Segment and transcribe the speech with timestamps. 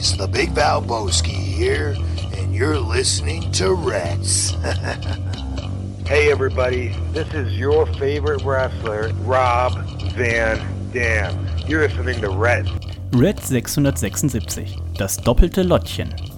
[0.00, 0.16] boys.
[0.16, 1.96] The Big Val Valboski here,
[2.36, 4.50] and you're listening to Reds.
[6.06, 9.74] hey, everybody, this is your favorite wrestler, Rob
[10.14, 10.58] Van
[10.92, 11.46] Dam.
[11.66, 12.68] You're listening to Red.
[13.12, 16.29] Red 676, das doppelte Lottchen.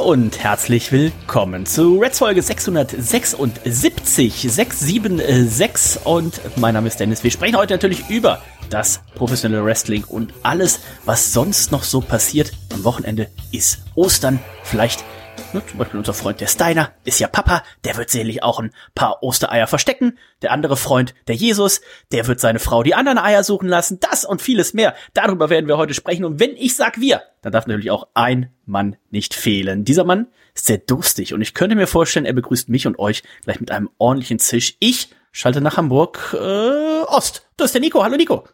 [0.00, 7.22] Und herzlich willkommen zu Reds Folge 676, 676 und mein Name ist Dennis.
[7.22, 12.52] Wir sprechen heute natürlich über das professionelle Wrestling und alles, was sonst noch so passiert.
[12.72, 14.40] Am Wochenende ist Ostern.
[14.62, 15.04] Vielleicht
[15.52, 18.72] Ne, zum Beispiel unser Freund der Steiner ist ja Papa, der wird sicherlich auch ein
[18.94, 20.18] paar Ostereier verstecken.
[20.42, 21.80] Der andere Freund, der Jesus,
[22.12, 23.98] der wird seine Frau die anderen Eier suchen lassen.
[24.00, 24.94] Das und vieles mehr.
[25.14, 26.24] Darüber werden wir heute sprechen.
[26.24, 29.84] Und wenn ich sag wir, dann darf natürlich auch ein Mann nicht fehlen.
[29.84, 33.22] Dieser Mann ist sehr durstig und ich könnte mir vorstellen, er begrüßt mich und euch
[33.42, 34.76] gleich mit einem ordentlichen Zisch.
[34.78, 37.48] Ich schalte nach Hamburg äh, Ost.
[37.56, 38.02] Das ist der Nico.
[38.02, 38.46] Hallo Nico.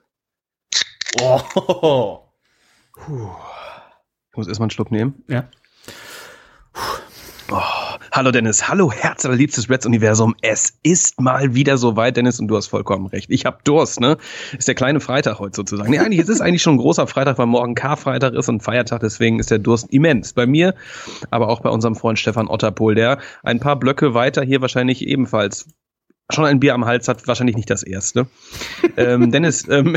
[1.20, 2.20] Oh.
[2.92, 3.30] Puh.
[4.30, 5.24] Ich muss erstmal einen Schluck nehmen.
[5.28, 5.48] Ja.
[7.48, 7.60] Oh,
[8.10, 10.34] hallo Dennis, hallo Herz allerliebstes Reds Universum.
[10.42, 13.30] Es ist mal wieder soweit, Dennis, und du hast vollkommen recht.
[13.30, 14.16] Ich hab Durst, ne?
[14.58, 15.88] Ist der kleine Freitag heute sozusagen.
[15.88, 19.00] Nee, eigentlich, es ist eigentlich schon ein großer Freitag, weil morgen Karfreitag ist und Feiertag,
[19.00, 20.32] deswegen ist der Durst immens.
[20.32, 20.74] Bei mir,
[21.30, 25.68] aber auch bei unserem Freund Stefan Otterpohl, der ein paar Blöcke weiter hier wahrscheinlich ebenfalls
[26.32, 28.26] schon ein Bier am Hals hat, wahrscheinlich nicht das erste.
[28.96, 29.96] ähm, Dennis, ähm,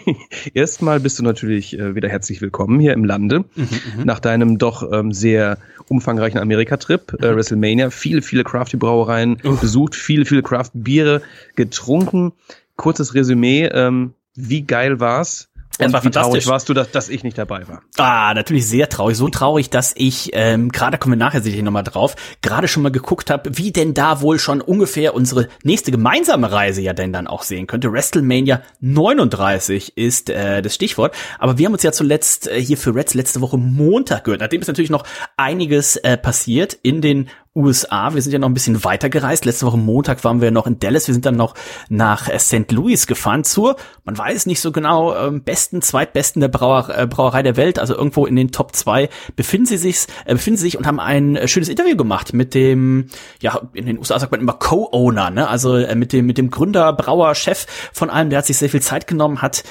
[0.54, 3.40] erstmal bist du natürlich äh, wieder herzlich willkommen hier im Lande.
[3.40, 4.04] Mhm, mhm.
[4.04, 7.36] nach deinem doch ähm, sehr umfangreichen Amerika-Trip, äh, mhm.
[7.36, 11.22] WrestleMania, viele, viele Crafty-Brauereien besucht, viele, viele Craft-Biere
[11.54, 12.32] getrunken.
[12.76, 15.47] Kurzes Resümee, ähm, wie geil war's?
[15.86, 17.82] Und war wie traurig warst du, dass, dass ich nicht dabei war?
[17.96, 19.16] Ah, natürlich sehr traurig.
[19.16, 22.90] So traurig, dass ich, ähm, gerade kommen wir nachher sicherlich nochmal drauf, gerade schon mal
[22.90, 27.26] geguckt habe, wie denn da wohl schon ungefähr unsere nächste gemeinsame Reise ja denn dann
[27.26, 27.92] auch sehen könnte.
[27.92, 31.14] WrestleMania 39 ist äh, das Stichwort.
[31.38, 34.40] Aber wir haben uns ja zuletzt äh, hier für Reds letzte Woche Montag gehört.
[34.40, 35.04] Nachdem ist natürlich noch
[35.36, 37.28] einiges äh, passiert in den
[37.58, 38.14] USA.
[38.14, 39.44] Wir sind ja noch ein bisschen weiter gereist.
[39.44, 41.08] Letzte Woche Montag waren wir noch in Dallas.
[41.08, 41.54] Wir sind dann noch
[41.88, 42.70] nach äh, St.
[42.70, 47.42] Louis gefahren zur, man weiß nicht so genau, ähm, besten, zweitbesten der Brauer, äh, Brauerei
[47.42, 47.78] der Welt.
[47.78, 51.00] Also irgendwo in den Top 2 befinden sie sich, äh, befinden sie sich und haben
[51.00, 53.08] ein schönes Interview gemacht mit dem,
[53.42, 55.48] ja, in den USA sagt man immer Co-Owner, ne?
[55.48, 58.30] Also mit dem, mit dem Gründer, Brauer, Chef von allem.
[58.30, 59.64] Der hat sich sehr viel Zeit genommen, hat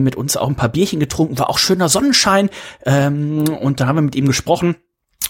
[0.00, 2.50] mit uns auch ein paar Bierchen getrunken, war auch schöner Sonnenschein.
[2.84, 4.76] Ähm, und da haben wir mit ihm gesprochen.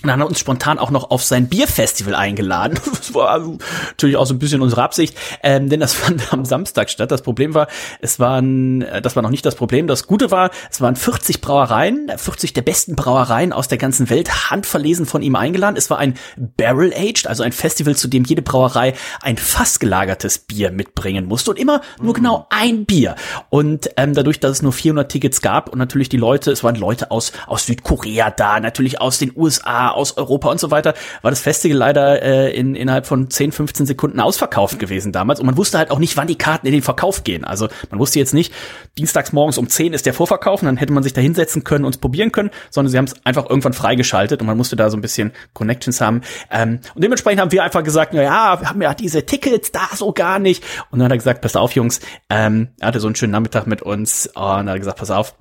[0.04, 2.78] Und dann hat er uns spontan auch noch auf sein Bierfestival eingeladen.
[3.04, 6.88] Das war natürlich auch so ein bisschen unsere Absicht, ähm, denn das fand am Samstag
[6.88, 7.10] statt.
[7.10, 7.69] Das Problem war,
[8.00, 9.87] es waren, äh, das war noch nicht das Problem.
[9.87, 14.50] Das Gute war, es waren 40 Brauereien, 40 der besten Brauereien aus der ganzen Welt,
[14.50, 15.76] handverlesen von ihm eingeladen.
[15.76, 20.38] Es war ein Barrel Aged, also ein Festival, zu dem jede Brauerei ein fast gelagertes
[20.38, 22.16] Bier mitbringen musste und immer nur mhm.
[22.16, 23.16] genau ein Bier.
[23.50, 26.76] Und ähm, dadurch, dass es nur 400 Tickets gab und natürlich die Leute, es waren
[26.76, 31.31] Leute aus aus Südkorea da, natürlich aus den USA aus Europa und so weiter, war
[31.31, 35.41] das Festival leider äh, in, innerhalb von 10, 15 Sekunden ausverkauft gewesen damals.
[35.41, 37.44] Und man wusste halt auch nicht, wann die Karten in den Verkauf gehen.
[37.44, 38.53] Also man wusste jetzt nicht,
[38.99, 41.84] dienstags morgens um 10 ist der Vorverkauf und dann hätte man sich da hinsetzen können
[41.84, 44.97] und probieren können, sondern sie haben es einfach irgendwann freigeschaltet und man musste da so
[44.97, 46.22] ein bisschen Connections haben.
[46.50, 49.88] Ähm, und dementsprechend haben wir einfach gesagt, na ja, wir haben ja diese Tickets da
[49.94, 50.65] so gar nicht.
[50.91, 52.00] Und dann hat er gesagt, pass auf, Jungs,
[52.31, 55.10] ähm, er hatte so einen schönen Nachmittag mit uns und dann hat er gesagt, pass
[55.10, 55.34] auf,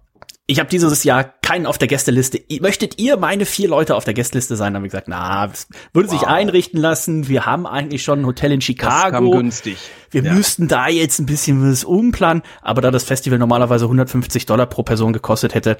[0.45, 2.41] ich habe dieses Jahr keinen auf der Gästeliste.
[2.59, 4.73] Möchtet ihr meine vier Leute auf der Gästeliste sein?
[4.73, 5.49] Dann haben wir gesagt, na,
[5.93, 6.19] würde wow.
[6.19, 7.29] sich einrichten lassen.
[7.29, 9.03] Wir haben eigentlich schon ein Hotel in Chicago.
[9.03, 9.77] Das kam günstig.
[10.11, 10.33] Wir ja.
[10.33, 12.43] müssten da jetzt ein bisschen was umplanen.
[12.61, 15.77] Aber da das Festival normalerweise 150 Dollar pro Person gekostet hätte,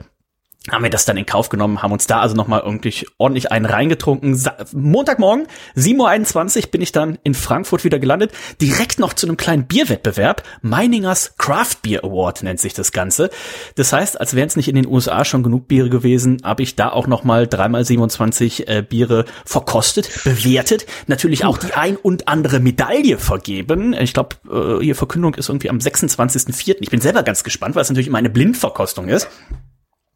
[0.72, 3.66] haben wir das dann in Kauf genommen, haben uns da also nochmal irgendwie ordentlich einen
[3.66, 4.42] reingetrunken.
[4.72, 8.32] Montagmorgen, 7.21 Uhr bin ich dann in Frankfurt wieder gelandet,
[8.62, 10.44] direkt noch zu einem kleinen Bierwettbewerb.
[10.62, 13.30] Meiningers Craft Beer Award nennt sich das Ganze.
[13.76, 16.78] Das heißt, als wären es nicht in den USA schon genug Biere gewesen, habe ich
[16.78, 22.62] da auch nochmal dreimal 27 äh, Biere verkostet, bewertet, natürlich auch die ein und andere
[22.62, 23.94] Medaille vergeben.
[23.94, 26.78] Ich glaube, äh, hier Verkündung ist irgendwie am 26.04.
[26.80, 29.28] Ich bin selber ganz gespannt, weil es natürlich immer eine Blindverkostung ist.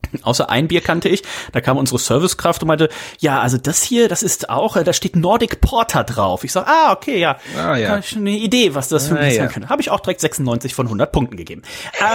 [0.24, 2.89] Außer ein Bier kannte ich, da kam unsere Servicekraft und meinte,
[3.19, 6.44] ja, also das hier, das ist auch, äh, da steht Nordic Porter drauf.
[6.44, 8.00] Ich sag, ah, okay, ja, ah, ja.
[8.15, 9.31] eine Idee, was das für ah, ja.
[9.31, 9.69] sein könnte.
[9.69, 11.62] Habe ich auch direkt 96 von 100 Punkten gegeben.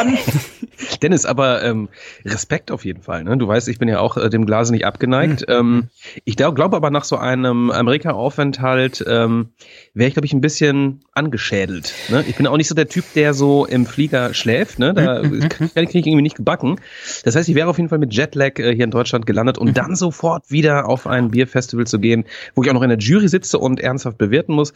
[0.01, 0.19] Ähm.
[1.03, 1.89] Dennis, aber ähm,
[2.25, 3.25] Respekt auf jeden Fall.
[3.25, 3.37] Ne?
[3.37, 5.43] Du weißt, ich bin ja auch äh, dem Glase nicht abgeneigt.
[5.49, 5.55] Mhm.
[5.55, 5.89] Ähm,
[6.25, 9.51] ich glaube glaub aber nach so einem Amerika-Aufenthalt ähm,
[9.95, 11.93] wäre ich, glaube ich, ein bisschen angeschädelt.
[12.09, 12.25] Ne?
[12.27, 14.79] Ich bin auch nicht so der Typ, der so im Flieger schläft.
[14.79, 14.95] Ne?
[14.95, 15.49] Da mhm.
[15.51, 16.81] kann ich irgendwie nicht gebacken.
[17.25, 19.59] Das heißt, ich wäre auf jeden jeden Fall mit Jetlag äh, hier in Deutschland gelandet
[19.59, 22.25] und dann sofort wieder auf ein Bierfestival zu gehen,
[22.55, 24.73] wo ich auch noch in der Jury sitze und ernsthaft bewerten muss,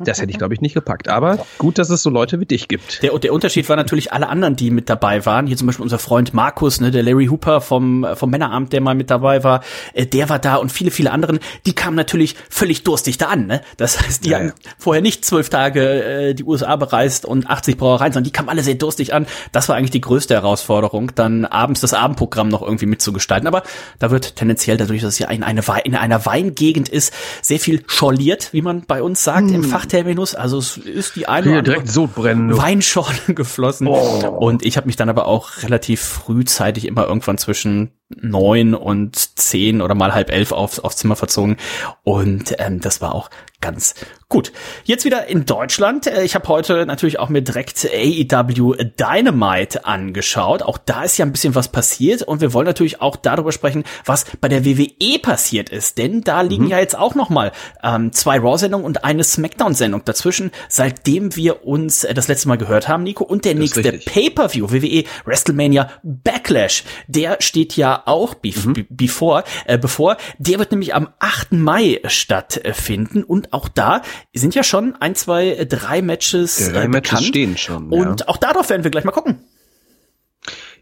[0.00, 1.08] das hätte ich, glaube ich, nicht gepackt.
[1.08, 3.02] Aber gut, dass es so Leute wie dich gibt.
[3.02, 5.46] Der, der Unterschied war natürlich alle anderen, die mit dabei waren.
[5.46, 8.94] Hier zum Beispiel unser Freund Markus, ne, der Larry Hooper vom, vom Männeramt, der mal
[8.94, 9.62] mit dabei war,
[9.94, 13.46] äh, der war da und viele, viele anderen, die kamen natürlich völlig durstig da an.
[13.46, 13.62] Ne?
[13.76, 14.52] Das heißt, die Ja, haben ja.
[14.78, 18.62] Vorher nicht zwölf Tage äh, die USA bereist und 80 Brauereien, sondern die kamen alle
[18.62, 19.26] sehr durstig an.
[19.52, 23.46] Das war eigentlich die größte Herausforderung, dann abends das Abendprogramm noch irgendwie mitzugestalten.
[23.46, 23.62] Aber
[23.98, 27.12] da wird tendenziell, dadurch, dass es ja in, eine Wei in einer Weingegend ist,
[27.42, 30.34] sehr viel schorliert, wie man bei uns sagt im Fachterminus.
[30.34, 32.56] Also es ist die eine oder direkt Sodbrennen.
[32.56, 33.86] Weinschorle geflossen.
[33.86, 39.82] Und ich habe mich dann aber auch relativ frühzeitig immer irgendwann zwischen neun und zehn
[39.82, 41.56] oder mal halb elf aufs, aufs Zimmer verzogen.
[42.02, 43.30] Und ähm, das war auch
[43.60, 43.94] ganz
[44.28, 44.52] gut.
[44.84, 46.06] Jetzt wieder in Deutschland.
[46.06, 50.62] Äh, Ich habe heute natürlich auch mir direkt AEW Dynamite angeschaut.
[50.62, 53.84] Auch da ist ja ein bisschen was passiert und wir wollen natürlich auch darüber sprechen,
[54.04, 55.98] was bei der WWE passiert ist.
[55.98, 57.52] Denn da liegen ja jetzt auch noch mal
[57.82, 62.88] ähm, zwei Raw-Sendungen und eine SmackDown-Sendung dazwischen, seitdem wir uns äh, das letzte Mal gehört
[62.88, 63.24] haben, Nico.
[63.24, 63.82] Und der Das nächste.
[63.92, 68.72] Pay-per-View, WWE WrestleMania Backlash, der steht ja auch bef Mhm.
[68.74, 70.16] be- bevor, äh, bevor.
[70.38, 71.52] Der wird nämlich am 8.
[71.58, 74.02] Mai stattfinden und auch da
[74.34, 77.26] sind ja schon ein, zwei, äh, drei Matches, Drei äh, Matches bekannt.
[77.26, 78.00] stehen schon, ja.
[78.00, 79.40] Und auch darauf werden wir gleich mal gucken.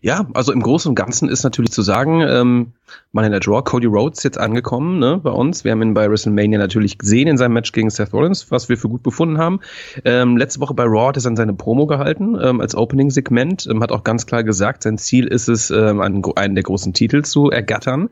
[0.01, 2.73] Ja, also im Großen und Ganzen ist natürlich zu sagen, ähm,
[3.13, 5.65] man in der Draw, Cody Rhodes jetzt angekommen, ne, bei uns.
[5.65, 8.77] Wir haben ihn bei WrestleMania natürlich gesehen in seinem Match gegen Seth Rollins, was wir
[8.77, 9.61] für gut befunden haben.
[10.05, 13.83] Ähm, letzte Woche bei Raw hat er dann seine Promo gehalten, ähm, als Opening-Segment, ähm,
[13.83, 17.23] hat auch ganz klar gesagt, sein Ziel ist es, ähm, einen, einen der großen Titel
[17.23, 18.11] zu ergattern.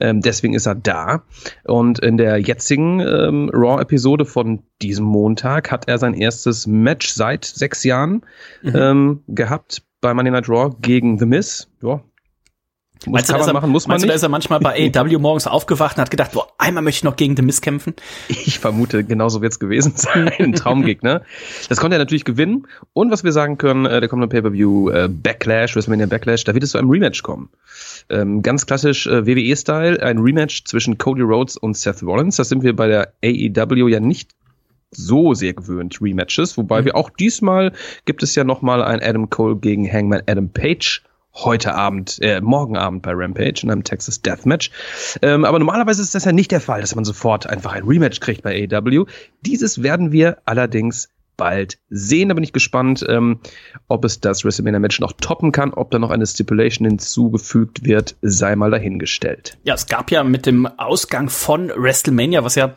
[0.00, 1.22] Ähm, deswegen ist er da.
[1.64, 7.44] Und in der jetzigen ähm, Raw-Episode von diesem Montag hat er sein erstes Match seit
[7.44, 8.22] sechs Jahren
[8.62, 11.68] ähm, gehabt bei Monday Night Raw gegen The Miz.
[11.82, 12.02] Ja.
[13.06, 14.14] Muss, Meinst du, er, machen, muss man meinst du, nicht.
[14.14, 17.16] ist er manchmal bei AEW morgens aufgewacht und hat gedacht, boah, einmal möchte ich noch
[17.16, 17.94] gegen The Miz kämpfen?
[18.28, 20.28] Ich vermute, genauso wird es gewesen sein.
[20.38, 21.22] Ein Traumgegner.
[21.68, 22.68] Das konnte er natürlich gewinnen.
[22.92, 26.62] Und was wir sagen können, äh, der kommende Pay-Per-View äh, Backlash, WrestleMania Backlash, da wird
[26.62, 27.48] es zu einem Rematch kommen.
[28.08, 32.36] Ähm, ganz klassisch äh, WWE-Style, ein Rematch zwischen Cody Rhodes und Seth Rollins.
[32.36, 34.30] Das sind wir bei der AEW ja nicht
[34.92, 36.56] so sehr gewöhnt, Rematches.
[36.56, 37.72] Wobei wir auch diesmal
[38.04, 41.02] gibt es ja noch mal ein Adam Cole gegen Hangman Adam Page
[41.34, 44.70] heute Abend, äh, morgen Abend bei Rampage in einem Texas Deathmatch.
[45.22, 48.20] Ähm, aber normalerweise ist das ja nicht der Fall, dass man sofort einfach ein Rematch
[48.20, 49.06] kriegt bei AEW.
[49.40, 52.28] Dieses werden wir allerdings bald sehen.
[52.28, 53.40] Da bin ich gespannt, ähm,
[53.88, 58.54] ob es das WrestleMania-Match noch toppen kann, ob da noch eine Stipulation hinzugefügt wird, sei
[58.54, 59.56] mal dahingestellt.
[59.64, 62.74] Ja, es gab ja mit dem Ausgang von WrestleMania, was ja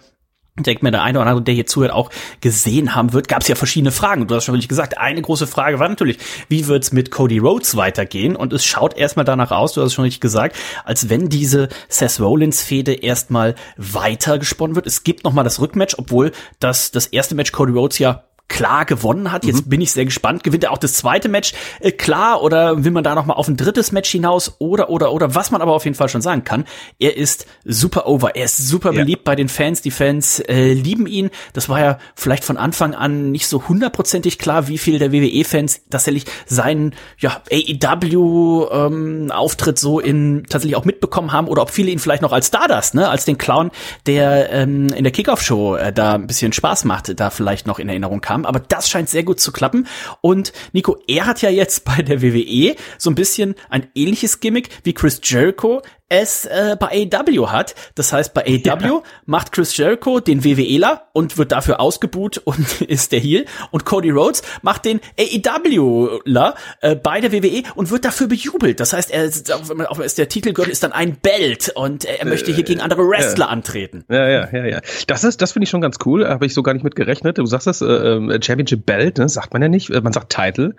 [0.63, 2.09] denke mir, der eine oder andere, der hier zuhört, auch
[2.39, 4.25] gesehen haben wird, gab es ja verschiedene Fragen.
[4.25, 6.17] Du hast schon wirklich gesagt, eine große Frage war natürlich,
[6.47, 8.37] wie wird's mit Cody Rhodes weitergehen?
[8.37, 10.55] Und es schaut erstmal danach aus, du hast schon richtig gesagt,
[10.85, 14.87] als wenn diese Seth Rollins-Fehde erstmal weiter gesponnen wird.
[14.87, 16.31] Es gibt nochmal das Rückmatch, obwohl
[16.61, 19.43] das, das erste Match Cody Rhodes ja klar gewonnen hat.
[19.45, 20.43] Jetzt bin ich sehr gespannt.
[20.43, 23.47] Gewinnt er auch das zweite Match äh, klar oder will man da noch mal auf
[23.47, 26.43] ein drittes Match hinaus oder oder oder was man aber auf jeden Fall schon sagen
[26.43, 26.65] kann,
[26.99, 28.35] er ist super over.
[28.35, 29.01] Er ist super Ja.
[29.01, 29.81] beliebt bei den Fans.
[29.81, 31.29] Die Fans äh, lieben ihn.
[31.53, 35.81] Das war ja vielleicht von Anfang an nicht so hundertprozentig klar, wie viel der WWE-Fans
[35.89, 41.91] tatsächlich seinen ja, AEW ähm, Auftritt so in tatsächlich auch mitbekommen haben oder ob viele
[41.91, 43.71] ihn vielleicht noch als Stardust, ne, als den Clown,
[44.05, 47.89] der ähm, in der Kickoff-Show äh, da ein bisschen Spaß macht, da vielleicht noch in
[47.89, 48.34] Erinnerung kam.
[48.43, 49.87] Aber das scheint sehr gut zu klappen.
[50.21, 54.69] Und Nico, er hat ja jetzt bei der WWE so ein bisschen ein ähnliches Gimmick
[54.83, 57.73] wie Chris Jericho es äh, bei AEW hat.
[57.95, 63.11] Das heißt, bei AEW macht Chris Jericho den WWEler und wird dafür ausgebuht und ist
[63.11, 63.45] der Heel.
[63.71, 68.79] Und Cody Rhodes macht den AEWler äh, bei der WWE und wird dafür bejubelt.
[68.79, 71.15] Das heißt, er ist, auch wenn man- auch wenn es der Titelgürtel ist dann ein
[71.15, 74.03] Belt und äh, er möchte hier gegen andere Wrestler antreten.
[74.09, 74.81] Ja, ja, ja, ja.
[75.07, 76.27] Das ist, das finde ich schon ganz cool.
[76.27, 77.37] Habe ich so gar nicht mit gerechnet.
[77.37, 79.89] Du sagst das, äh, ähm, Championship Belt, ne, sagt man ja nicht.
[79.89, 80.75] Äh, Man sagt Title.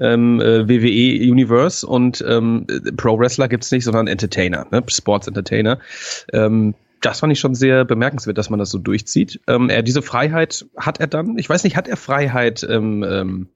[0.00, 4.82] Ähm, äh, WWE Universe und ähm, äh, Pro Wrestler gibt's nicht, sondern Entertainer, ne?
[4.88, 5.78] Sports Entertainer.
[6.32, 9.40] Ähm, das fand ich schon sehr bemerkenswert, dass man das so durchzieht.
[9.46, 11.38] Ähm, er, diese Freiheit hat er dann.
[11.38, 13.48] Ich weiß nicht, hat er Freiheit ähm, ähm,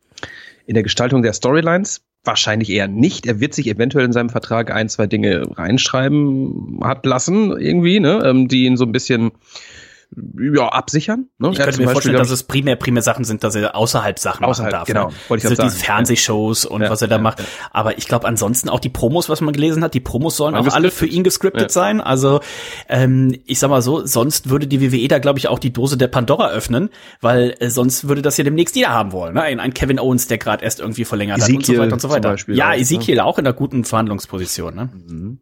[0.66, 2.02] in der Gestaltung der Storylines?
[2.24, 3.26] Wahrscheinlich eher nicht.
[3.26, 8.22] Er wird sich eventuell in seinem Vertrag ein, zwei Dinge reinschreiben hat lassen, irgendwie, ne,
[8.24, 9.32] ähm, die ihn so ein bisschen
[10.38, 11.26] ja, absichern.
[11.38, 11.50] Ne?
[11.52, 14.72] Ich könnte mir vorstellen, dass es primär, primär Sachen sind, dass er außerhalb Sachen außerhalb,
[14.72, 14.86] machen darf.
[14.88, 15.14] Genau, ne?
[15.28, 17.42] wollte ich so diese Fernsehshows und ja, was er da macht.
[17.72, 20.66] Aber ich glaube ansonsten auch die Promos, was man gelesen hat, die Promos sollen auch
[20.72, 22.00] alle für ihn gescriptet sein.
[22.00, 22.40] Also
[22.88, 25.96] ähm, ich sag mal so, sonst würde die WWE da glaube ich auch die Dose
[25.96, 26.90] der Pandora öffnen,
[27.20, 29.34] weil äh, sonst würde das ja demnächst jeder haben wollen.
[29.34, 29.42] Ne?
[29.42, 32.40] Ein, ein Kevin Owens, der gerade erst irgendwie verlängert Ezekiel hat und so weiter und
[32.40, 32.54] so weiter.
[32.54, 33.24] Ja, auch, Ezekiel ne?
[33.24, 34.74] auch in einer guten Verhandlungsposition.
[34.74, 34.90] Ne?
[34.92, 35.40] Mhm.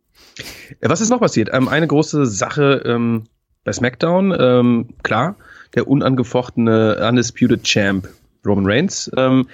[0.81, 1.51] Was ist noch passiert?
[1.53, 3.25] Ähm, eine große Sache ähm,
[3.65, 5.37] bei SmackDown, ähm, klar,
[5.75, 8.09] der unangefochtene Undisputed Champ
[8.45, 9.47] Roman Reigns ähm,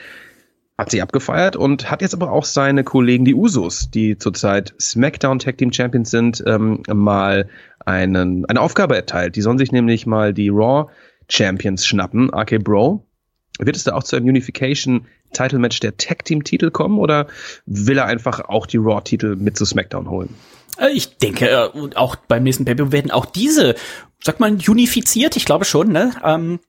[0.78, 5.40] hat sich abgefeiert und hat jetzt aber auch seine Kollegen, die Usos, die zurzeit SmackDown
[5.40, 7.48] Tag Team Champions sind, ähm, mal
[7.84, 9.34] einen, eine Aufgabe erteilt.
[9.36, 10.90] Die sollen sich nämlich mal die Raw
[11.28, 13.04] Champions schnappen, RK Bro.
[13.58, 17.26] Wird es da auch zu einem Unification Title Match der Tag Team Titel kommen oder
[17.66, 20.34] will er einfach auch die Raw Titel mit zu SmackDown holen?
[20.78, 23.74] Äh, ich denke, äh, auch beim nächsten Pay werden auch diese,
[24.22, 25.36] sag mal, unifiziert.
[25.36, 26.12] Ich glaube schon, ne?
[26.24, 26.60] Ähm,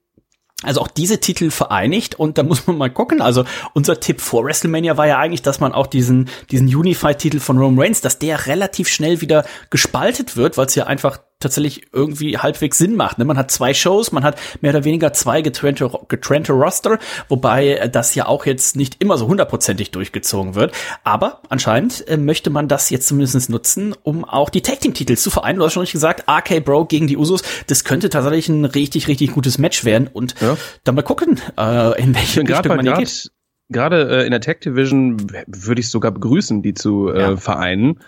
[0.62, 3.22] also auch diese Titel vereinigt und da muss man mal gucken.
[3.22, 7.58] Also unser Tipp vor WrestleMania war ja eigentlich, dass man auch diesen diesen Unified-Titel von
[7.58, 12.38] Roman Reigns, dass der relativ schnell wieder gespaltet wird, weil es ja einfach tatsächlich irgendwie
[12.38, 13.18] halbwegs Sinn macht.
[13.18, 13.24] Ne?
[13.24, 18.14] Man hat zwei Shows, man hat mehr oder weniger zwei getrennte, getrennte Roster, wobei das
[18.14, 20.72] ja auch jetzt nicht immer so hundertprozentig durchgezogen wird.
[21.02, 25.16] Aber anscheinend äh, möchte man das jetzt zumindest nutzen, um auch die Tag Team Titel
[25.16, 25.58] zu vereinen.
[25.58, 29.08] Du hast schon nicht gesagt, RK Bro gegen die Usos, das könnte tatsächlich ein richtig,
[29.08, 30.56] richtig gutes Match werden und ja.
[30.84, 33.30] dann mal gucken, äh, in welche Richtung man hier geht
[33.70, 35.16] gerade äh, in der Tech Division
[35.46, 37.36] würde ich sogar begrüßen, die zu äh, ja.
[37.36, 38.00] vereinen.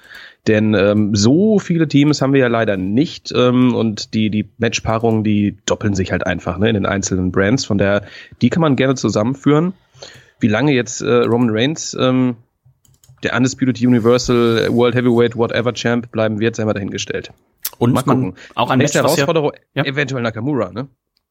[0.49, 5.23] Denn ähm, so viele Teams haben wir ja leider nicht ähm, und die, die Matchpaarungen,
[5.23, 7.65] die doppeln sich halt einfach ne, in den einzelnen Brands.
[7.65, 8.03] Von daher,
[8.41, 9.73] die kann man gerne zusammenführen.
[10.41, 12.37] Wie lange jetzt äh, Roman Reigns ähm,
[13.23, 17.33] der Undisputed Universal World Heavyweight Whatever Champ bleiben wird, sei mal dahingestellt.
[17.79, 18.35] Und mal gucken.
[18.57, 20.89] auch ein Nächste Match, Herausforderung, ja, eventuell Nakamura, ne?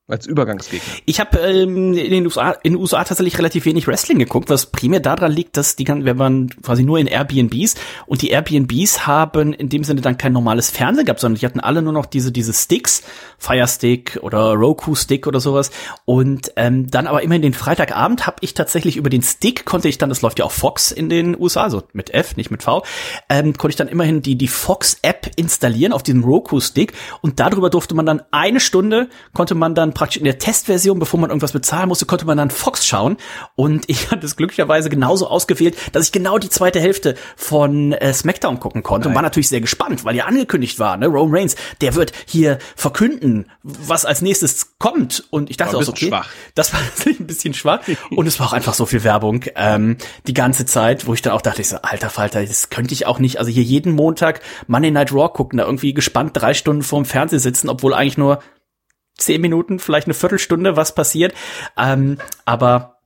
[0.08, 0.94] Als Übergangsgegner.
[1.06, 4.66] Ich habe ähm, in den USA in den USA tatsächlich relativ wenig Wrestling geguckt, was
[4.66, 7.76] primär daran liegt, dass die wir waren quasi nur in Airbnbs
[8.08, 11.62] und die Airbnbs haben in dem Sinne dann kein normales Fernsehen gehabt, sondern die hatten
[11.62, 13.04] alle nur noch diese diese Sticks,
[13.38, 15.72] Fire Stick oder Roku Stick oder sowas
[16.04, 19.88] und ähm, dann aber immer in den Freitagabend habe ich tatsächlich über den Stick konnte
[19.88, 22.64] ich dann, das läuft ja auch Fox in den USA, also mit F, nicht mit
[22.64, 22.84] V,
[23.30, 27.40] ähm, konnte ich dann immerhin die die Fox App installieren auf diesem Roku Stick und
[27.40, 31.30] darüber durfte man dann eine Stunde konnte man dann praktisch in der Testversion, bevor man
[31.30, 33.18] irgendwas bezahlen musste, konnte man dann Fox schauen.
[33.56, 38.14] Und ich hatte es glücklicherweise genauso ausgewählt, dass ich genau die zweite Hälfte von äh,
[38.14, 39.12] SmackDown gucken konnte Nein.
[39.12, 42.60] und war natürlich sehr gespannt, weil ja angekündigt war, ne, Roman Reigns, der wird hier
[42.76, 45.24] verkünden, was als nächstes kommt.
[45.30, 46.30] Und ich dachte auch, okay, schwach.
[46.56, 47.82] das war ein bisschen schwach.
[48.10, 51.34] und es war auch einfach so viel Werbung ähm, die ganze Zeit, wo ich dann
[51.34, 53.40] auch dachte, ich so, alter Falter, das könnte ich auch nicht.
[53.40, 57.40] Also hier jeden Montag Monday Night Raw gucken, da irgendwie gespannt drei Stunden vorm Fernseher
[57.40, 58.40] sitzen, obwohl eigentlich nur
[59.18, 61.34] zehn Minuten, vielleicht eine Viertelstunde was passiert.
[61.78, 63.01] Ähm, aber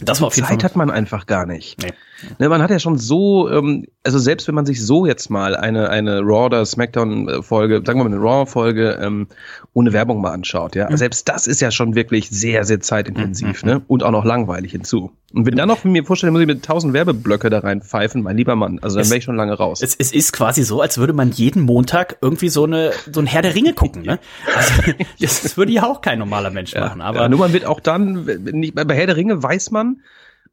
[0.00, 0.70] das war auf jeden Zeit Fall.
[0.70, 1.82] hat man einfach gar nicht.
[1.82, 1.92] Nee.
[2.38, 5.54] Ne, man hat ja schon so, ähm, also selbst wenn man sich so jetzt mal
[5.54, 9.28] eine, eine Raw oder Smackdown-Folge, sagen wir mal eine Raw-Folge ähm,
[9.74, 10.96] ohne Werbung mal anschaut, ja, mhm.
[10.96, 13.68] selbst das ist ja schon wirklich sehr, sehr zeitintensiv, mhm.
[13.68, 13.82] ne?
[13.86, 15.12] Und auch noch langweilig hinzu.
[15.34, 18.36] Und wenn dann noch mir vorstellen, muss ich mit tausend Werbeblöcke da rein pfeifen, mein
[18.36, 19.82] lieber Mann, also dann wäre ich schon lange raus.
[19.82, 23.26] Es, es ist quasi so, als würde man jeden Montag irgendwie so eine so ein
[23.26, 24.18] Herr der Ringe gucken, ne?
[24.56, 27.02] Also, das, das würde ja auch kein normaler Mensch ja, machen.
[27.02, 29.85] Aber ja, nur man wird auch dann, nicht, bei Herr der Ringe weiß man,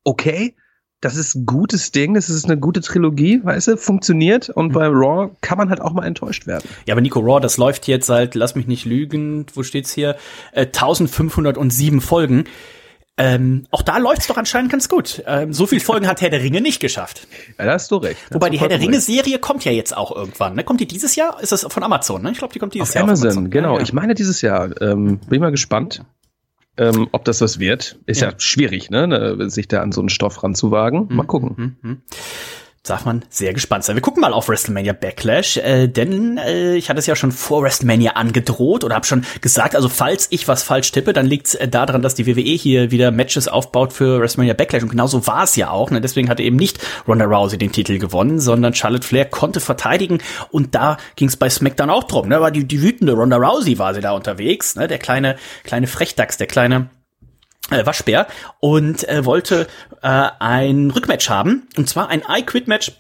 [0.04, 0.56] okay,
[1.04, 4.74] das ist ein gutes Ding, das ist eine gute Trilogie, weißt du, funktioniert und mhm.
[4.74, 6.70] bei Raw kann man halt auch mal enttäuscht werden.
[6.86, 10.16] Ja, aber Nico Raw, das läuft jetzt seit, lass mich nicht lügen, wo steht's hier,
[10.54, 12.46] äh, 1507 Folgen.
[13.16, 15.22] Ähm, auch da läuft's doch anscheinend ganz gut.
[15.28, 17.28] Ähm, so viele Folgen hat Herr der Ringe nicht geschafft.
[17.60, 18.18] Ja, da hast du recht.
[18.32, 20.56] Wobei die Herr der Ringe-Serie kommt ja jetzt auch irgendwann.
[20.56, 20.64] Ne?
[20.64, 21.40] Kommt die dieses Jahr?
[21.40, 22.24] Ist das von Amazon?
[22.24, 22.32] Ne?
[22.32, 23.04] Ich glaube, die kommt dieses auf Jahr.
[23.04, 23.74] Amazon, auf Amazon, genau.
[23.74, 23.84] Ja, ja.
[23.84, 24.82] Ich meine dieses Jahr.
[24.82, 26.04] Ähm, bin ich mal gespannt.
[26.76, 30.10] Ähm, ob das was wird, ist ja, ja schwierig, ne, sich da an so einen
[30.10, 31.08] Stoff ranzuwagen.
[31.10, 31.78] Mal mhm, gucken.
[31.82, 32.02] Mhm, mhm
[32.84, 33.96] darf man sehr gespannt sein.
[33.96, 37.64] Wir gucken mal auf WrestleMania Backlash, äh, denn äh, ich hatte es ja schon vor
[37.64, 41.56] WrestleMania angedroht oder habe schon gesagt, also falls ich was falsch tippe, dann liegt es
[41.56, 45.44] äh, daran, dass die WWE hier wieder Matches aufbaut für WrestleMania Backlash und genauso war
[45.44, 45.92] es ja auch.
[45.92, 46.02] Ne?
[46.02, 50.18] Deswegen hatte eben nicht Ronda Rousey den Titel gewonnen, sondern Charlotte Flair konnte verteidigen
[50.52, 52.28] und da ging es bei SmackDown auch drum.
[52.28, 52.42] Ne?
[52.42, 54.90] War die, die wütende Ronda Rousey war sie da unterwegs, ne?
[54.90, 56.90] der kleine kleine Frechdachs, der kleine
[57.74, 58.28] äh, Waschbär
[58.60, 59.68] und äh, wollte
[60.02, 62.92] äh, ein Rückmatch haben und zwar ein I Quit Match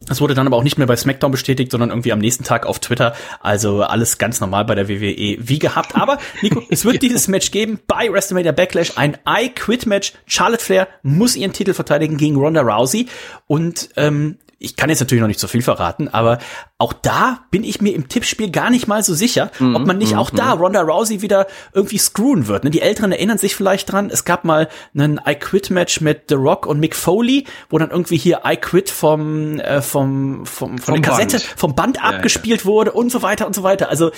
[0.00, 2.66] das wurde dann aber auch nicht mehr bei SmackDown bestätigt, sondern irgendwie am nächsten Tag
[2.66, 3.14] auf Twitter.
[3.40, 5.96] Also alles ganz normal bei der WWE wie gehabt.
[5.96, 8.92] Aber Nico, es wird dieses Match geben bei WrestleMania Backlash.
[8.96, 10.12] Ein I Quit Match.
[10.26, 13.08] Charlotte Flair muss ihren Titel verteidigen gegen Ronda Rousey.
[13.46, 16.38] Und ähm, ich kann jetzt natürlich noch nicht so viel verraten, aber
[16.78, 19.98] auch da bin ich mir im Tippspiel gar nicht mal so sicher, Mhm, ob man
[19.98, 22.64] nicht auch da Ronda Rousey wieder irgendwie screwen wird.
[22.64, 22.70] Ne?
[22.70, 26.36] Die Älteren erinnern sich vielleicht dran, es gab mal einen I Quit Match mit The
[26.36, 30.94] Rock und Mick Foley, wo dann irgendwie hier I Quit vom, äh, vom, vom, von
[30.94, 31.54] Vom der Kassette, Band.
[31.58, 32.02] vom Band ja.
[32.04, 33.90] abgespielt wurde und so weiter und so weiter.
[33.90, 34.10] Also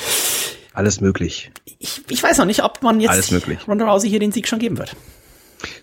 [0.73, 1.51] Alles möglich.
[1.79, 3.59] ich, ich weiß noch nicht, ob man jetzt Alles möglich.
[3.67, 4.95] Ronda Rousey hier den Sieg schon geben wird.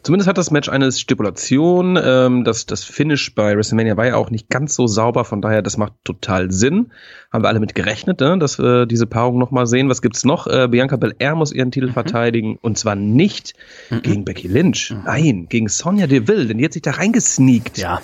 [0.03, 1.99] Zumindest hat das Match eine Stipulation.
[2.01, 5.61] Ähm, das, das Finish bei WrestleMania war ja auch nicht ganz so sauber, von daher,
[5.61, 6.91] das macht total Sinn.
[7.31, 9.89] Haben wir alle mit gerechnet, ne, dass wir diese Paarung nochmal sehen.
[9.89, 10.47] Was gibt's noch?
[10.47, 11.71] Äh, Bianca Belair muss ihren Mhm.
[11.71, 13.53] Titel verteidigen und zwar nicht
[14.03, 14.91] gegen Becky Lynch.
[14.91, 15.01] Mhm.
[15.05, 17.77] Nein, gegen Sonja Deville, denn die hat sich da reingesneakt.
[17.77, 18.01] Ja.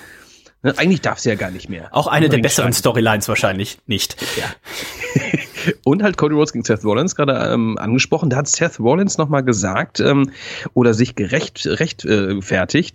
[0.64, 1.90] Ne, eigentlich darf sie ja gar nicht mehr.
[1.92, 2.74] Auch eine der besseren.
[2.74, 4.18] Storylines wahrscheinlich nicht.
[5.84, 8.30] Und halt Cody Rhodes gegen Seth Rollins gerade ähm, angesprochen.
[8.30, 10.32] Da hat Seth Rollins nochmal gesagt ähm,
[10.74, 12.40] oder sich gerecht recht, äh.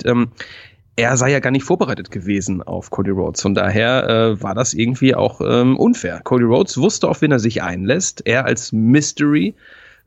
[0.05, 0.29] Ähm,
[0.97, 3.43] er sei ja gar nicht vorbereitet gewesen auf Cody Rhodes.
[3.43, 6.23] Von daher äh, war das irgendwie auch ähm, unfair.
[6.25, 8.23] Cody Rhodes wusste, auf wen er sich einlässt.
[8.25, 9.55] Er als Mystery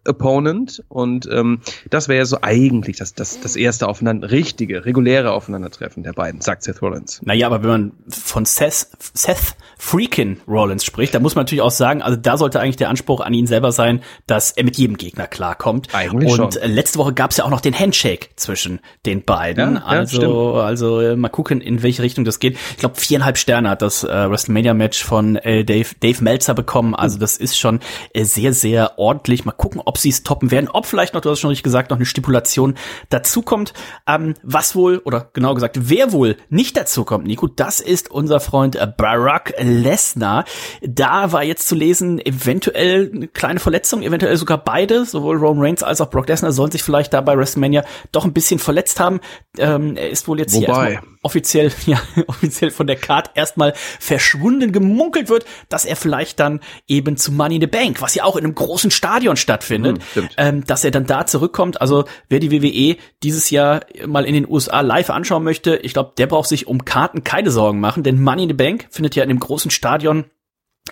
[0.08, 5.32] Opponent und ähm, das wäre ja so eigentlich das, das, das erste aufeinander, richtige, reguläre
[5.32, 7.22] Aufeinandertreffen der beiden, sagt Seth Rollins.
[7.24, 11.72] Naja, aber wenn man von Seth, Seth Freakin Rollins spricht, dann muss man natürlich auch
[11.72, 14.98] sagen, also da sollte eigentlich der Anspruch an ihn selber sein, dass er mit jedem
[14.98, 15.88] Gegner klarkommt.
[15.94, 16.62] Eigentlich Und schon.
[16.62, 19.76] äh, letzte Woche gab es ja auch noch den Handshake zwischen den beiden.
[19.76, 22.58] Ja, ja, also, also äh, mal gucken, in welche Richtung das geht.
[22.72, 26.96] Ich glaube, viereinhalb Sterne hat das äh, WrestleMania-Match von äh, Dave, Dave Meltzer bekommen.
[26.96, 27.80] Also das ist schon
[28.14, 29.46] äh, sehr, sehr ordentlich.
[29.46, 31.90] Mal gucken, ob sie es toppen werden, ob vielleicht noch, du hast schon richtig gesagt,
[31.90, 32.76] noch eine Stipulation
[33.10, 33.74] dazukommt.
[34.08, 38.78] Ähm, was wohl, oder genau gesagt, wer wohl nicht dazukommt, Nico, das ist unser Freund
[38.98, 40.46] Barack Lesnar.
[40.84, 45.82] Da war jetzt zu lesen, eventuell eine kleine Verletzung, eventuell sogar beide, sowohl Roman Reigns
[45.82, 49.22] als auch Brock Lesnar, sollen sich vielleicht da bei WrestleMania doch ein bisschen verletzt haben.
[49.58, 50.92] Ähm, er ist wohl jetzt hier Wobei.
[50.92, 54.72] erstmal offiziell, ja, offiziell von der Card erstmal verschwunden.
[54.72, 58.36] Gemunkelt wird, dass er vielleicht dann eben zu Money in the Bank, was ja auch
[58.36, 60.36] in einem großen Stadion stattfindet, Hm, stimmt.
[60.38, 61.82] ähm, dass er dann da zurückkommt.
[61.82, 66.14] Also wer die WWE dieses Jahr mal in den USA live anschauen möchte, ich glaube,
[66.18, 69.24] der braucht sich um Karten keine Sorgen machen, denn Money in the Bank findet ja
[69.24, 70.26] in einem großen Stadion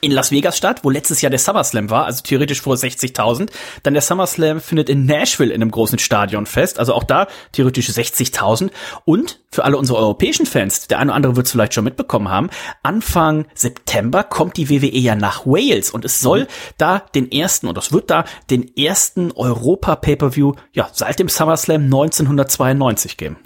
[0.01, 3.49] in Las Vegas statt, wo letztes Jahr der SummerSlam war, also theoretisch vor 60.000.
[3.83, 7.89] Dann der SummerSlam findet in Nashville in einem großen Stadion fest, also auch da theoretisch
[7.89, 8.71] 60.000.
[9.05, 12.29] Und für alle unsere europäischen Fans, der eine oder andere wird es vielleicht schon mitbekommen
[12.29, 12.49] haben,
[12.83, 17.77] Anfang September kommt die WWE ja nach Wales und es soll da den ersten, und
[17.77, 23.37] es wird da den ersten Europa-Pay-Per-View, ja, seit dem SummerSlam 1992 geben.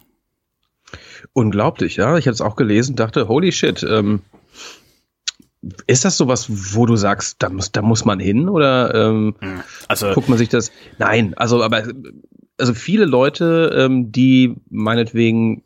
[1.34, 2.18] Unglaublich, ja.
[2.18, 3.84] Ich habe es auch gelesen, dachte, holy shit.
[3.84, 4.22] Ähm,
[5.88, 9.36] ist das sowas, wo du sagst, da muss, da muss man hin oder ähm,
[9.88, 10.72] Also, guckt man sich das?
[10.98, 11.84] Nein, also aber
[12.58, 15.64] also viele Leute, ähm, die meinetwegen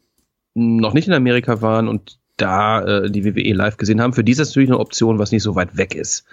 [0.53, 4.31] noch nicht in Amerika waren und da äh, die WWE live gesehen haben, für die
[4.33, 6.25] ist das natürlich eine Option, was nicht so weit weg ist.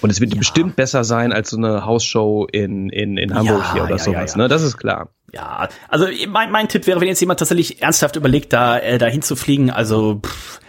[0.00, 0.38] Und es wird Ja.
[0.38, 3.98] bestimmt besser sein als so eine Hausshow in, in, in Hamburg Ja, hier oder ja,
[3.98, 4.46] sowas, ne?
[4.46, 5.10] Das ist klar.
[5.32, 9.22] Ja, also mein, mein Tipp wäre, wenn jetzt jemand tatsächlich ernsthaft überlegt, da äh, dahin
[9.22, 10.60] zu fliegen, also pff,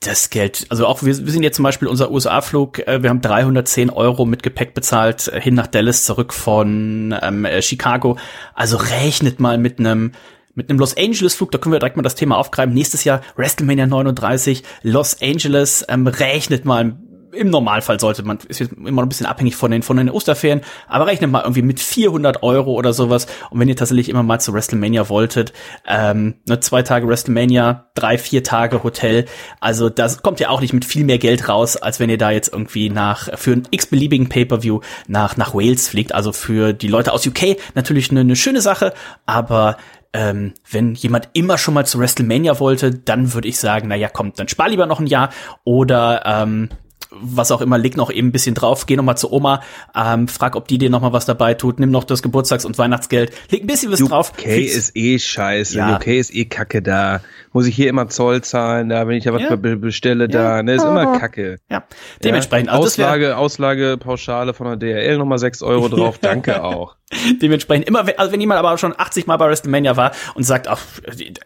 [0.00, 3.20] das Geld, also auch wir, wir sind jetzt zum Beispiel unser USA-Flug, äh, wir haben
[3.20, 8.16] 310 Euro mit Gepäck bezahlt, äh, hin nach Dallas, zurück von ähm, äh, Chicago.
[8.54, 10.12] Also rechnet mal mit einem
[10.54, 12.72] mit einem Los Angeles Flug, da können wir direkt mal das Thema aufgreifen.
[12.72, 16.96] Nächstes Jahr WrestleMania 39, Los Angeles, ähm, rechnet mal
[17.36, 20.62] im Normalfall sollte man, ist jetzt immer ein bisschen abhängig von den, von den Osterferien,
[20.88, 23.26] aber rechnet mal irgendwie mit 400 Euro oder sowas.
[23.50, 25.52] Und wenn ihr tatsächlich immer mal zu WrestleMania wolltet,
[25.86, 29.26] ähm, ne, zwei Tage WrestleMania, drei, vier Tage Hotel,
[29.60, 32.30] also das kommt ja auch nicht mit viel mehr Geld raus, als wenn ihr da
[32.30, 36.14] jetzt irgendwie nach, für einen x-beliebigen Pay-Per-View nach, nach Wales fliegt.
[36.14, 38.92] Also für die Leute aus UK natürlich eine, eine schöne Sache,
[39.26, 39.76] aber
[40.16, 44.38] ähm, wenn jemand immer schon mal zu WrestleMania wollte, dann würde ich sagen, naja, kommt,
[44.38, 45.30] dann spar lieber noch ein Jahr
[45.64, 46.70] oder ähm,
[47.10, 49.62] was auch immer, leg noch eben ein bisschen drauf, geh noch mal zu Oma,
[49.94, 52.78] ähm, frag, ob die dir noch mal was dabei tut, nimm noch das Geburtstags- und
[52.78, 54.32] Weihnachtsgeld, leg ein bisschen was drauf.
[54.36, 55.78] UK kriegst- ist eh scheiße.
[55.78, 55.96] Ja.
[55.96, 57.20] UK ist eh kacke da.
[57.52, 59.56] Muss ich hier immer Zoll zahlen, da, wenn ich da was Ja.
[59.56, 61.58] be bestelle, da, ne, ist immer kacke.
[61.70, 61.84] ja,
[62.22, 66.96] dementsprechend, also Auslage, Auslagepauschale von der DRL nochmal 6 Euro drauf, danke auch.
[67.42, 70.66] dementsprechend immer, wenn- also wenn jemand aber schon 80 Mal bei WrestleMania war und sagt,
[70.68, 70.80] ach,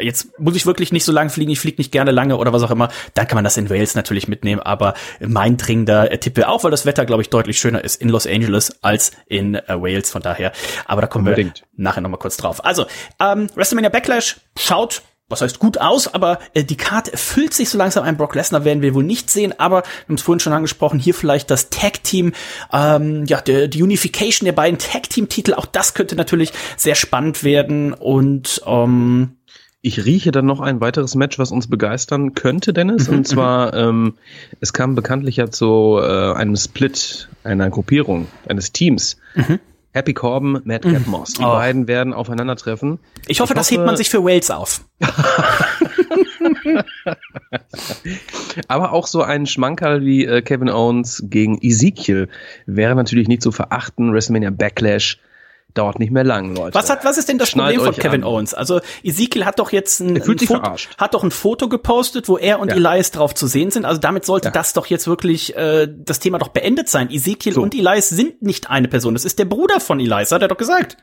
[0.00, 2.62] jetzt muss ich wirklich nicht so lange fliegen, ich fliege nicht gerne lange oder was
[2.62, 6.38] auch immer, dann kann man das in Wales natürlich mitnehmen, aber mein dringender äh, Tipp
[6.46, 9.62] auch, weil das Wetter, glaube ich, deutlich schöner ist in Los Angeles als in äh,
[9.68, 10.52] Wales, von daher,
[10.86, 11.64] aber da kommen Unbedingt.
[11.74, 12.64] wir nachher nochmal kurz drauf.
[12.64, 12.86] Also,
[13.20, 17.78] ähm, WrestleMania Backlash schaut was heißt gut aus, aber äh, die Karte füllt sich so
[17.78, 18.16] langsam ein.
[18.16, 21.14] Brock Lesnar werden wir wohl nicht sehen, aber wir haben es vorhin schon angesprochen, hier
[21.14, 22.32] vielleicht das Tag-Team,
[22.72, 27.94] ähm, ja, der, die Unification der beiden Tag-Team-Titel, auch das könnte natürlich sehr spannend werden
[27.94, 29.36] und ähm,
[29.82, 33.08] Ich rieche dann noch ein weiteres Match, was uns begeistern könnte, Dennis.
[33.08, 34.14] Und zwar, ähm,
[34.60, 39.16] es kam bekanntlich ja zu äh, einem Split, einer Gruppierung, eines Teams.
[39.92, 39.98] Mhm.
[39.98, 41.32] Happy Corbin, Madcap Moss.
[41.32, 41.52] Die Oh.
[41.52, 42.98] beiden werden aufeinandertreffen.
[43.26, 44.82] Ich hoffe, das hebt man sich für Wales auf.
[48.68, 52.28] Aber auch so ein Schmankerl wie äh, Kevin Owens gegen Ezekiel
[52.66, 54.12] wäre natürlich nicht zu verachten.
[54.12, 55.18] WrestleMania Backlash
[55.74, 56.74] dauert nicht mehr lang, Leute.
[56.74, 58.28] Was hat, was ist denn das Schnallt Problem von Kevin an.
[58.28, 58.54] Owens?
[58.54, 60.60] Also Ezekiel hat doch jetzt ein, ein Foto,
[60.98, 62.76] hat doch ein Foto gepostet, wo er und Ja.
[62.76, 63.84] Elias drauf zu sehen sind.
[63.84, 64.52] Also damit sollte Ja.
[64.52, 67.10] das doch jetzt wirklich äh, das Thema doch beendet sein.
[67.10, 67.62] Ezekiel So.
[67.62, 69.14] und Elias sind nicht eine Person.
[69.14, 70.96] Das ist der Bruder von Elias, hat er doch gesagt.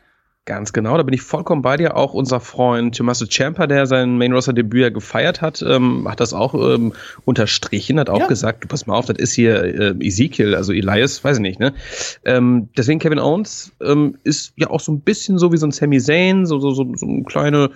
[0.48, 1.98] Ganz genau, da bin ich vollkommen bei dir.
[1.98, 6.22] Auch unser Freund Tommaso Ciampa, der sein Main Roster Debüt ja gefeiert hat, ähm, hat
[6.22, 6.94] das auch ähm,
[7.26, 8.28] unterstrichen, hat auch Ja.
[8.28, 11.60] gesagt, du pass mal auf, das ist hier äh, Ezekiel, also Elias, weiß ich nicht,
[11.60, 11.74] ne?
[12.24, 15.72] Ähm, deswegen Kevin Owens ähm, ist ja auch so ein bisschen so wie so ein
[15.72, 17.72] Sami Zayn, so so so, so ein kleine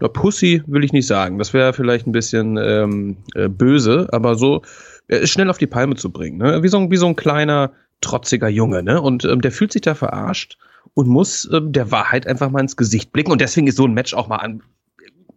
[0.00, 1.38] ja, Pussy will ich nicht sagen.
[1.38, 4.62] Das wäre vielleicht ein bisschen ähm, äh, böse, aber so,
[5.06, 6.38] er ist schnell auf die Palme zu bringen.
[6.38, 6.64] Ne?
[6.64, 8.82] Wie, so ein, wie so ein kleiner, trotziger Junge.
[8.82, 9.00] Ne?
[9.00, 10.58] Und ähm, der fühlt sich da verarscht
[10.92, 13.32] und muss ähm, der Wahrheit einfach mal ins Gesicht blicken.
[13.32, 14.62] Und deswegen ist so ein Match auch mal an.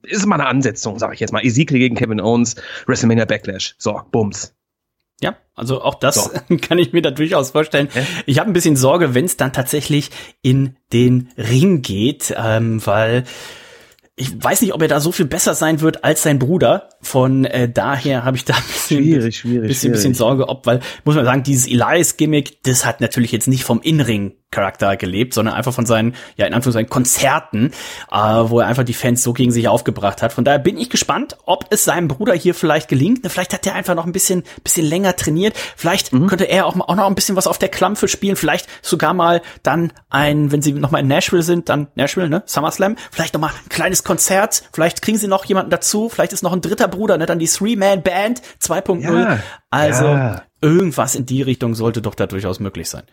[0.03, 1.43] Ist mal eine Ansetzung, sage ich jetzt mal.
[1.43, 2.55] Ezekiel gegen Kevin Owens,
[2.85, 3.75] WrestleMania Backlash.
[3.77, 4.53] So, Bums.
[5.21, 6.57] Ja, also auch das So.
[6.61, 7.89] kann ich mir da durchaus vorstellen.
[7.93, 8.03] Ja.
[8.25, 13.23] Ich habe ein bisschen Sorge, wenn es dann tatsächlich in den Ring geht, ähm, weil
[14.19, 16.89] ich weiß nicht, ob er da so viel besser sein wird als sein Bruder.
[17.01, 20.17] Von äh, daher habe ich da ein bisschen, Schwierig, schwierig, bisschen, bisschen schwierig.
[20.17, 24.33] Sorge, ob, weil, muss man sagen, dieses Elias-Gimmick, das hat natürlich jetzt nicht vom Inring
[24.51, 27.71] Charakter gelebt, sondern einfach von seinen, ja, in Anführungszeichen Konzerten,
[28.11, 30.31] äh, wo er einfach die Fans so gegen sich aufgebracht hat.
[30.31, 33.23] Von daher bin ich gespannt, ob es seinem Bruder hier vielleicht gelingt.
[33.23, 35.55] Ne, Vielleicht hat er einfach noch ein bisschen, bisschen länger trainiert.
[35.75, 36.27] Vielleicht Mhm.
[36.27, 38.37] könnte er auch, mal, auch noch ein bisschen was auf der Klampfe spielen.
[38.37, 42.43] Vielleicht sogar mal dann ein, wenn sie noch mal in Nashville sind, dann Nashville, ne,
[42.45, 42.95] SummerSlam.
[43.11, 44.63] Vielleicht noch mal ein kleines Konzert.
[44.71, 46.07] Vielleicht kriegen sie noch jemanden dazu.
[46.07, 49.01] Vielleicht ist noch ein dritter Bruder, ne, dann die Three-Man-Band 2.0.
[49.23, 50.43] Ja, also ja.
[50.61, 53.03] irgendwas in die Richtung sollte doch da durchaus möglich sein.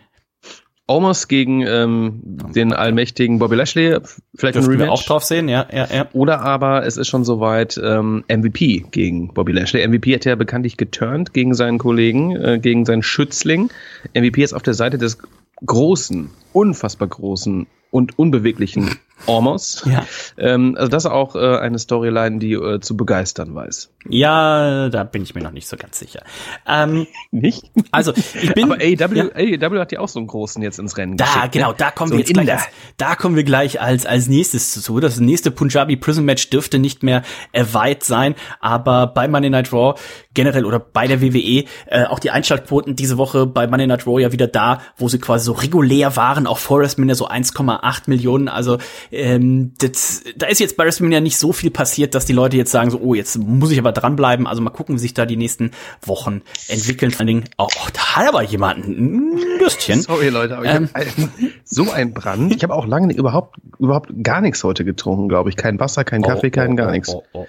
[0.87, 2.20] Omos gegen ähm,
[2.55, 3.99] den allmächtigen Bobby Lashley.
[4.35, 5.01] Vielleicht ein Dürften wir Rematch.
[5.01, 6.07] auch drauf sehen, ja, ja, ja.
[6.12, 9.87] Oder aber es ist schon soweit ähm, MVP gegen Bobby Lashley.
[9.87, 13.70] MVP hat ja bekanntlich geturnt gegen seinen Kollegen, äh, gegen seinen Schützling.
[14.14, 15.18] MVP ist auf der Seite des
[15.64, 19.83] großen, unfassbar großen und unbeweglichen Ormos.
[19.94, 20.04] Ja.
[20.38, 23.90] Ähm, also das ist auch äh, eine Storyline, die äh, zu begeistern weiß.
[24.09, 26.22] Ja, da bin ich mir noch nicht so ganz sicher.
[26.66, 27.70] Ähm, Nicht?
[27.92, 28.64] also, ich bin.
[28.64, 29.68] Aber AEW, ja.
[29.68, 31.74] AEW hat ja auch so einen großen jetzt ins Rennen Da, geschickt, genau, ne?
[31.78, 32.64] da kommen So wir jetzt gleich, als,
[32.96, 34.98] da kommen wir gleich als, als nächstes zu.
[35.00, 39.72] Das nächste Punjabi Prison Match dürfte nicht mehr äh, weit sein, aber bei Monday Night
[39.72, 39.94] Raw
[40.33, 44.20] generell oder bei der WWE, äh, auch die Einschaltquoten diese Woche bei Monday Night Raw
[44.20, 48.49] ja wieder da, wo sie quasi so regulär waren, auch vor WrestleMania so 1,8 Millionen,
[48.49, 48.79] also
[49.12, 52.70] ähm, das, da ist jetzt bei WrestleMania nicht so viel passiert, dass die Leute jetzt
[52.70, 55.37] sagen so, oh, jetzt muss ich aber dranbleiben, also mal gucken, wie sich da die
[55.37, 55.70] nächsten
[56.05, 57.11] Wochen entwickeln.
[57.11, 60.03] Vor allen Dingen, oh, oh da hat aber jemand ein Lüstchen.
[60.03, 60.88] Sorry Leute, aber Ähm.
[60.94, 62.55] ich so ein Brand.
[62.55, 65.57] Ich habe auch lange nicht- überhaupt überhaupt gar nichts heute getrunken, glaube ich.
[65.57, 67.09] Kein Wasser, kein Kaffee, kein oh, gar oh, nichts.
[67.11, 67.47] oh, oh.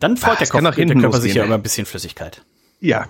[0.00, 2.42] Dann freut Ah, der, Kopf, der Körper sich ja immer ein bisschen Flüssigkeit.
[2.80, 3.06] Ja,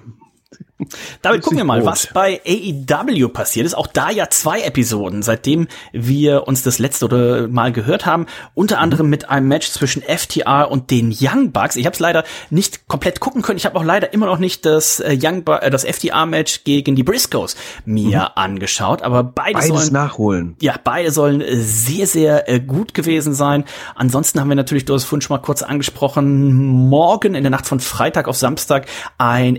[1.22, 1.92] Damit gucken wir mal, Brot.
[1.92, 3.74] was bei AEW passiert ist.
[3.74, 8.26] Auch da ja zwei Episoden, seitdem wir uns das letzte Mal gehört haben.
[8.54, 11.76] Unter anderem mit einem Match zwischen FTR und den Young Bucks.
[11.76, 13.56] Ich habe es leider nicht komplett gucken können.
[13.58, 16.64] Ich habe auch leider immer noch nicht das äh, Young Bu- äh, das FTR Match
[16.64, 19.02] gegen die Briscoes mir angeschaut.
[19.02, 20.56] Aber beide beides sollen nachholen.
[20.60, 23.64] ja, beide sollen äh, sehr, sehr äh, gut gewesen sein.
[23.94, 26.52] Ansonsten haben wir natürlich, du hast vorhin schon mal kurz angesprochen,
[26.88, 28.86] morgen in der Nacht von Freitag auf Samstag
[29.18, 29.56] ein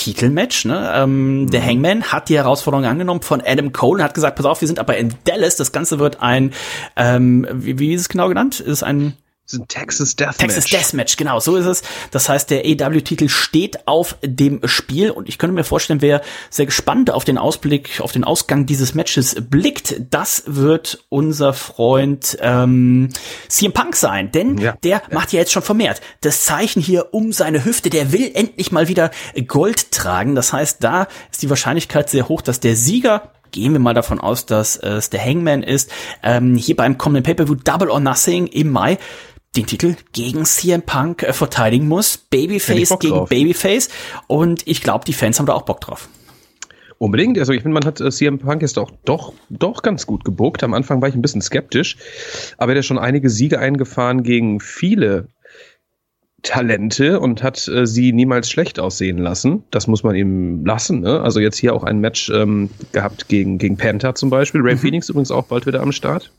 [0.00, 0.64] AW-Titelmatch.
[0.64, 0.92] Ne?
[0.94, 4.60] Ähm, Der Hangman hat die Herausforderung angenommen von Adam Cole und hat gesagt, pass auf,
[4.60, 5.56] wir sind aber in Dallas.
[5.56, 6.52] Das Ganze wird ein,
[6.96, 8.58] ähm, wie, wie ist es genau genannt?
[8.60, 9.14] Ist ist ein
[9.68, 10.38] Texas Deathmatch.
[10.38, 11.82] Texas Deathmatch, genau, so ist es.
[12.10, 16.66] Das heißt, der AW-Titel steht auf dem Spiel und ich könnte mir vorstellen, wer sehr
[16.66, 23.08] gespannt auf den Ausblick, auf den Ausgang dieses Matches blickt, das wird unser Freund ähm,
[23.48, 24.76] CM Punk sein, denn Ja.
[24.82, 28.72] der macht ja jetzt schon vermehrt das Zeichen hier um seine Hüfte, der will endlich
[28.72, 29.10] mal wieder
[29.46, 30.34] Gold tragen.
[30.34, 34.20] Das heißt, da ist die Wahrscheinlichkeit sehr hoch, dass der Sieger Gehen wir mal davon
[34.20, 35.90] aus, dass es der Hangman ist.
[36.22, 38.96] Ähm, hier beim kommenden Pay-Per-View Double or Nothing im Mai
[39.56, 42.18] den Titel gegen CM Punk äh, verteidigen muss.
[42.18, 43.28] Babyface gegen drauf.
[43.28, 43.88] Babyface.
[44.26, 46.08] Und ich glaube, die Fans haben da auch Bock drauf.
[46.98, 47.38] Unbedingt.
[47.38, 50.62] Also ich finde, man hat äh, CM Punk jetzt auch doch, doch ganz gut gebuckt.
[50.62, 51.96] Am Anfang war ich ein bisschen skeptisch,
[52.58, 55.28] aber er hat ja schon einige Siege eingefahren gegen viele
[56.42, 59.64] Talente und hat äh, sie niemals schlecht aussehen lassen.
[59.70, 61.00] Das muss man ihm lassen.
[61.00, 61.20] Ne?
[61.20, 64.60] Also jetzt hier auch ein Match ähm, gehabt gegen, gegen Panther zum Beispiel.
[64.62, 64.78] Ray mhm.
[64.78, 66.32] Phoenix übrigens auch bald wieder am Start.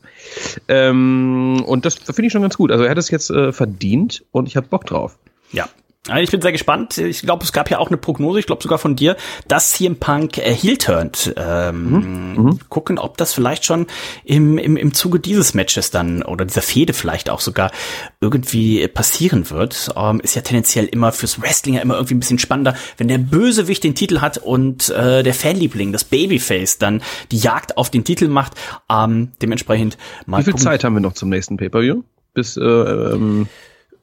[0.68, 2.70] Ähm, und das finde ich schon ganz gut.
[2.70, 5.18] Also er hat es jetzt äh, verdient und ich habe Bock drauf.
[5.52, 5.68] Ja,
[6.20, 6.98] ich bin sehr gespannt.
[6.98, 9.96] Ich glaube, es gab ja auch eine Prognose, ich glaube sogar von dir, dass CM
[9.96, 11.32] Punk äh, heel turnt.
[11.36, 12.58] Ähm, mhm.
[12.68, 13.86] Gucken, ob das vielleicht schon
[14.24, 17.70] im, im, im Zuge dieses Matches dann oder dieser Fehde vielleicht auch sogar
[18.20, 19.92] irgendwie passieren wird.
[19.96, 23.18] Ähm, ist ja tendenziell immer fürs Wrestling ja immer irgendwie ein bisschen spannender, wenn der
[23.18, 28.02] Bösewicht den Titel hat und äh, der Fanliebling, das Babyface, dann die Jagd auf den
[28.02, 28.54] Titel macht.
[28.90, 30.38] Ähm, dementsprechend mal.
[30.38, 30.64] Wie viel gucken.
[30.64, 32.02] Zeit haben wir noch zum nächsten Pay-Per-View?
[32.34, 33.46] Bis äh, ähm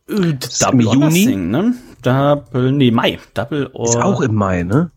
[0.10, 1.26] äh, Double Juni?
[1.26, 1.74] Nothing, ne?
[2.02, 3.20] Double, nee, Mai.
[3.34, 4.92] Double or, Ist auch im Mai, ne?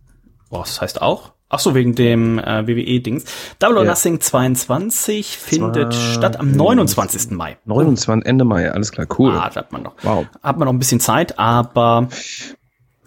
[0.51, 1.33] Oh, das heißt auch?
[1.48, 3.25] Ach so, wegen dem äh, WWE-Dings.
[3.59, 3.90] Double or ja.
[3.90, 7.33] Nothing 22 findet Zwar statt am 29.
[7.33, 7.59] Mai.
[7.66, 9.33] 29, Ende Mai, alles klar, cool.
[9.33, 9.94] Ah, da hat man noch.
[10.03, 10.27] Wow.
[10.42, 12.09] Hat man noch ein bisschen Zeit, aber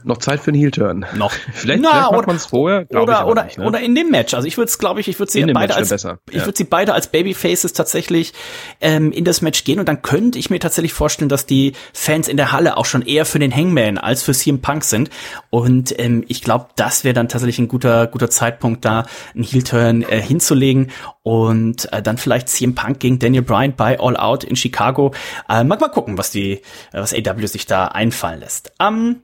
[0.05, 1.05] noch Zeit für einen Heel-Turn.
[1.15, 1.31] Noch.
[1.53, 2.85] vielleicht, Na, vielleicht macht man es vorher.
[2.89, 3.65] Oder, oder, nicht, ne?
[3.65, 4.33] oder in dem Match.
[4.33, 6.19] Also ich würde es, glaube ich, ich würde sie beide als, besser.
[6.29, 6.45] ich ja.
[6.45, 8.33] würde sie beide als Babyfaces tatsächlich
[8.81, 12.27] ähm, in das Match gehen und dann könnte ich mir tatsächlich vorstellen, dass die Fans
[12.27, 15.09] in der Halle auch schon eher für den Hangman als für CM Punk sind.
[15.49, 20.03] Und ähm, ich glaube, das wäre dann tatsächlich ein guter, guter Zeitpunkt, da einen Heel-Turn
[20.03, 20.91] äh, hinzulegen
[21.23, 25.13] und äh, dann vielleicht CM Punk gegen Daniel Bryan bei All Out in Chicago.
[25.49, 26.61] Äh, mag mal gucken, was die, äh,
[26.93, 28.73] was AW sich da einfallen lässt.
[28.79, 29.21] Ähm,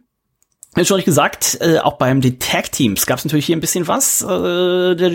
[0.73, 3.89] wie schon gesagt, äh, auch beim den Tag Teams gab es natürlich hier ein bisschen
[3.89, 4.21] was.
[4.21, 5.09] Äh, der,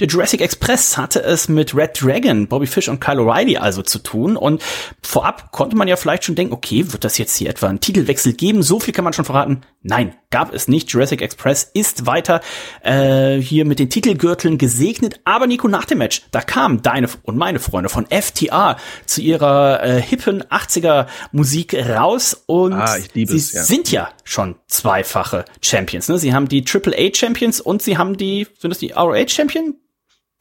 [0.00, 3.98] der Jurassic Express hatte es mit Red Dragon, Bobby Fish und Kyle O'Reilly also zu
[3.98, 4.38] tun.
[4.38, 4.62] Und
[5.02, 8.32] vorab konnte man ja vielleicht schon denken, okay, wird das jetzt hier etwa einen Titelwechsel
[8.32, 8.62] geben?
[8.62, 9.60] So viel kann man schon verraten.
[9.82, 10.90] Nein, gab es nicht.
[10.90, 12.40] Jurassic Express ist weiter
[12.82, 15.20] äh, hier mit den Titelgürteln gesegnet.
[15.24, 19.82] Aber Nico, nach dem Match, da kamen deine und meine Freunde von FTA zu ihrer
[19.84, 23.62] äh, hippen 80er Musik raus und ah, sie es, ja.
[23.62, 24.56] sind ja schon
[24.86, 26.08] zweifache Champions.
[26.08, 26.18] Ne?
[26.18, 29.74] Sie haben die Triple A Champions und sie haben die, sind das die ROH Champion?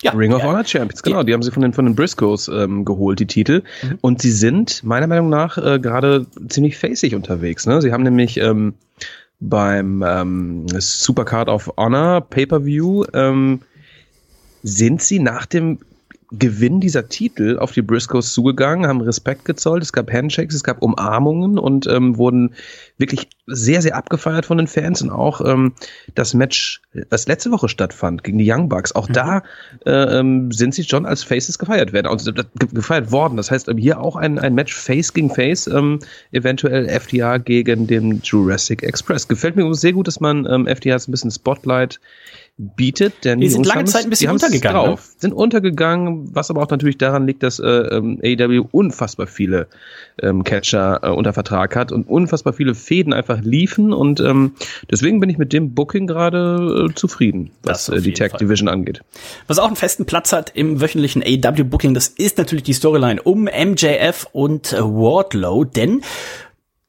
[0.01, 1.21] Ja, Ring of Honor Champions, genau.
[1.21, 3.63] Die, die haben sie von den, von den Briscoes ähm, geholt, die Titel.
[3.81, 3.97] Mhm.
[4.01, 7.65] Und sie sind meiner Meinung nach äh, gerade ziemlich facig unterwegs.
[7.65, 7.81] Ne?
[7.81, 8.75] Sie haben nämlich ähm,
[9.39, 13.61] beim ähm, Supercard of Honor Pay-Per-View ähm,
[14.63, 15.79] sind sie nach dem
[16.39, 20.81] Gewinn dieser Titel auf die Briscoes zugegangen, haben Respekt gezollt, es gab Handshakes, es gab
[20.81, 22.53] Umarmungen und ähm, wurden
[22.97, 25.73] wirklich sehr, sehr abgefeiert von den Fans und auch ähm,
[26.15, 29.13] das Match, das letzte Woche stattfand gegen die Young Bucks, auch mhm.
[29.13, 29.43] da
[29.85, 33.37] äh, ähm, sind sie schon als Faces gefeiert werden, also gefeiert worden.
[33.37, 35.99] Das heißt, hier auch ein, ein Match Face gegen Face, ähm,
[36.31, 39.27] eventuell FTA gegen den Jurassic Express.
[39.27, 41.99] Gefällt mir sehr gut, dass man ähm, FTA ein bisschen Spotlight
[42.57, 43.25] bietet.
[43.25, 44.85] Denn die sind lange Zeit ein bisschen untergegangen.
[44.85, 45.15] Drauf, ne?
[45.17, 49.67] Sind untergegangen, was aber auch natürlich daran liegt, dass äh, ähm, AEW unfassbar viele
[50.21, 54.53] ähm, Catcher äh, unter Vertrag hat und unfassbar viele Fäden einfach liefen und ähm,
[54.89, 58.39] deswegen bin ich mit dem Booking gerade äh, zufrieden, was äh, die Tag Fall.
[58.39, 59.01] Division angeht.
[59.47, 63.21] Was auch einen festen Platz hat im wöchentlichen AEW Booking, das ist natürlich die Storyline
[63.21, 66.01] um MJF und äh, Wardlow, denn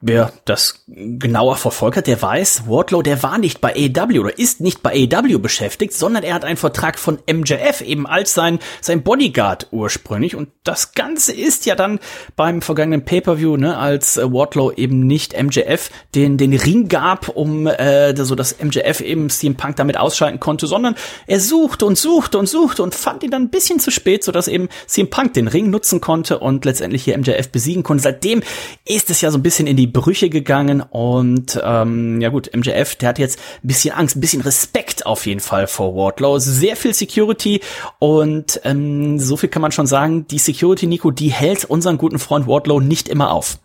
[0.03, 4.61] Wer das genauer verfolgt hat, der weiß, Wardlow, der war nicht bei AEW oder ist
[4.61, 9.03] nicht bei AEW beschäftigt, sondern er hat einen Vertrag von MJF eben als sein, sein
[9.03, 10.37] Bodyguard ursprünglich.
[10.37, 11.99] Und das Ganze ist ja dann
[12.37, 17.67] beim vergangenen Pay-Per-View, ne, als äh, Wardlow eben nicht MJF den, den Ring gab, um
[17.67, 20.95] äh, so dass MJF eben CM Punk damit ausschalten konnte, sondern
[21.27, 24.31] er suchte und suchte und suchte und fand ihn dann ein bisschen zu spät, so
[24.31, 28.03] dass eben CM Punk den Ring nutzen konnte und letztendlich hier MJF besiegen konnte.
[28.03, 28.43] Seitdem
[28.85, 32.97] ist es ja so ein bisschen in die Brüche gegangen und ähm, ja gut, MJF,
[32.97, 36.77] der hat jetzt ein bisschen Angst, ein bisschen Respekt auf jeden Fall vor Wardlow, sehr
[36.77, 37.61] viel Security
[37.99, 42.19] und ähm, so viel kann man schon sagen, die Security, Nico, die hält unseren guten
[42.19, 43.59] Freund Wardlow nicht immer auf.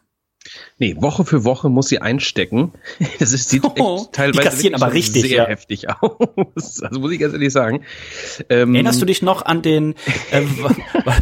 [0.79, 2.73] Nee, Woche für Woche muss sie einstecken.
[3.19, 5.47] Das ist, sieht oh, teilweise aber richtig, sehr ja.
[5.47, 6.81] heftig aus.
[6.81, 7.83] Also muss ich ganz ehrlich sagen.
[8.49, 9.95] Ähm, Erinnerst du dich noch an den?
[10.31, 10.41] Äh,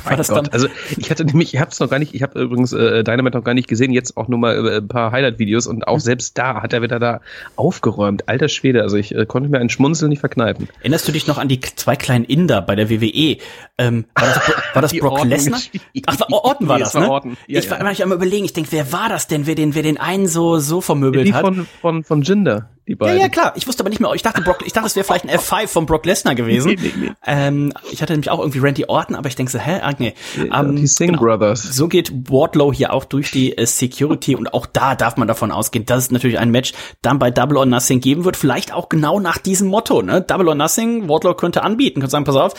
[0.04, 0.48] war das dann?
[0.48, 3.38] Also ich hatte nämlich, ich habe es noch gar nicht, ich habe übrigens äh, Dynamite
[3.38, 3.92] noch gar nicht gesehen.
[3.92, 6.02] Jetzt auch nur mal äh, ein paar Highlight-Videos und auch mhm.
[6.02, 7.22] selbst da hat er wieder da
[7.56, 8.30] aufgeräumt.
[8.30, 10.70] Alter Schwede, also ich äh, konnte mir ein Schmunzeln nicht verkneifen.
[10.80, 13.38] Erinnerst du dich noch an die zwei kleinen Inder bei der WWE?
[13.78, 15.60] Ähm, war das, war das Brock Lesnar?
[16.06, 17.10] Ach, Orton war nee, das, ne?
[17.10, 17.38] Orton.
[17.48, 18.06] Ja, ich war ja.
[18.06, 18.46] immer am überlegen.
[18.46, 19.48] Ich denke, wer war das denn?
[19.50, 21.42] wer den, wer den einen so, so vermöbelt die hat.
[21.42, 23.18] Von, von, von Jinder, die beiden.
[23.18, 23.54] Ja, ja, klar.
[23.56, 24.14] Ich wusste aber nicht mehr.
[24.14, 26.70] Ich dachte, Brock, ich dachte, es wäre vielleicht ein F5 von Brock Lesnar gewesen.
[26.70, 27.12] nee, nee, nee.
[27.26, 29.80] Ähm, ich hatte nämlich auch irgendwie Randy Orton, aber ich denke so, hä?
[29.82, 30.14] Ah, nee.
[30.38, 31.24] Ähm, die Singh genau.
[31.24, 31.64] Brothers.
[31.64, 35.52] So geht Wardlow hier auch durch die äh, Security und auch da darf man davon
[35.52, 38.38] ausgehen, dass es natürlich ein Match dann bei Double or Nothing geben wird.
[38.38, 40.22] Vielleicht auch genau nach diesem Motto, ne?
[40.22, 42.54] Double or Nothing, Wardlow könnte anbieten, könnte sagen, pass auf,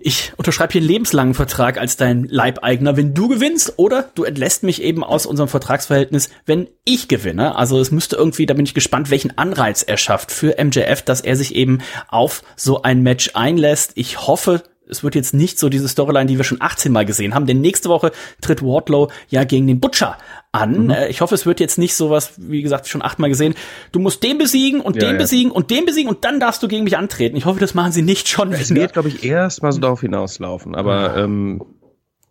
[0.00, 4.62] ich unterschreibe hier einen lebenslangen Vertrag als dein Leibeigner, wenn du gewinnst, oder du entlässt
[4.62, 7.56] mich eben aus unserem Vertragsverhältnis, wenn ich gewinne.
[7.56, 11.20] Also es müsste irgendwie, da bin ich gespannt, welchen Anreiz er schafft für MJF, dass
[11.20, 13.92] er sich eben auf so ein Match einlässt.
[13.96, 17.34] Ich hoffe, es wird jetzt nicht so diese Storyline, die wir schon 18 Mal gesehen
[17.34, 20.16] haben, denn nächste Woche tritt Wardlow ja gegen den Butcher
[20.52, 20.84] an.
[20.84, 20.90] Mhm.
[20.90, 23.54] Äh, ich hoffe, es wird jetzt nicht sowas, wie gesagt, schon achtmal gesehen.
[23.90, 25.18] Du musst den besiegen und ja, den ja.
[25.18, 27.36] besiegen und den besiegen und dann darfst du gegen mich antreten.
[27.36, 28.52] Ich hoffe, das machen sie nicht schon.
[28.52, 30.74] Es wird, glaube ich, erst mal so darauf hinauslaufen.
[30.74, 31.24] Aber ja.
[31.24, 31.62] ähm,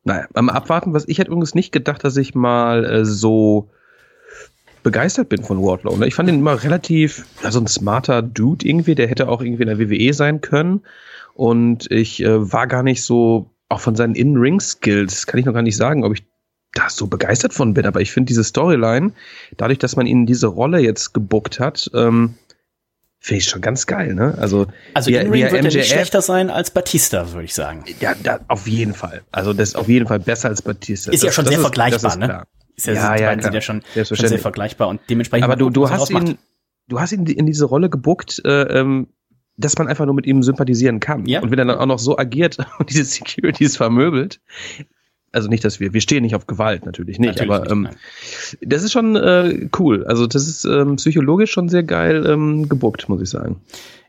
[0.04, 3.70] naja, am Abwarten, was ich hätte übrigens nicht gedacht, dass ich mal äh, so
[4.84, 5.96] begeistert bin von Wardlow.
[5.98, 6.08] Ne?
[6.08, 9.68] Ich fand ihn immer relativ, also ein smarter Dude irgendwie, der hätte auch irgendwie in
[9.68, 10.82] der WWE sein können.
[11.34, 15.62] Und ich äh, war gar nicht so, auch von seinen In-Ring-Skills, kann ich noch gar
[15.62, 16.26] nicht sagen, ob ich
[16.74, 17.86] da so begeistert von bin.
[17.86, 19.14] Aber ich finde diese Storyline,
[19.58, 22.36] dadurch, dass man ihn in diese Rolle jetzt gebuckt hat, ähm,
[23.20, 24.36] finde ich schon ganz geil, ne?
[24.40, 27.84] Also, also in Ring wird MJF, er nicht schlechter sein als Batista, würde ich sagen.
[28.00, 29.22] Ja, da, auf jeden Fall.
[29.32, 31.12] Also das ist auf jeden Fall besser als Batista.
[31.12, 32.44] Ist das, ja schon sehr ist, vergleichbar, ne?
[32.76, 35.44] Ist ja, ja, ja, sind ja schon, schon sehr vergleichbar und dementsprechend.
[35.44, 36.40] Aber du, du hast ihn,
[36.88, 39.08] du hast ihn in diese Rolle gebuckt, äh, ähm,
[39.62, 41.26] dass man einfach nur mit ihm sympathisieren kann.
[41.26, 41.42] Ja.
[41.42, 44.42] Und wenn er dann auch noch so agiert und diese Securities vermöbelt,
[45.32, 47.90] also nicht, dass wir, wir stehen nicht auf Gewalt, natürlich nicht, natürlich aber nicht, ähm,
[48.62, 50.04] das ist schon äh, cool.
[50.06, 53.62] Also das ist ähm, psychologisch schon sehr geil ähm, gebuckt, muss ich sagen.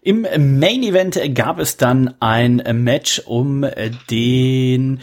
[0.04, 3.64] Im Main Event gab es dann ein Match um
[4.10, 4.98] den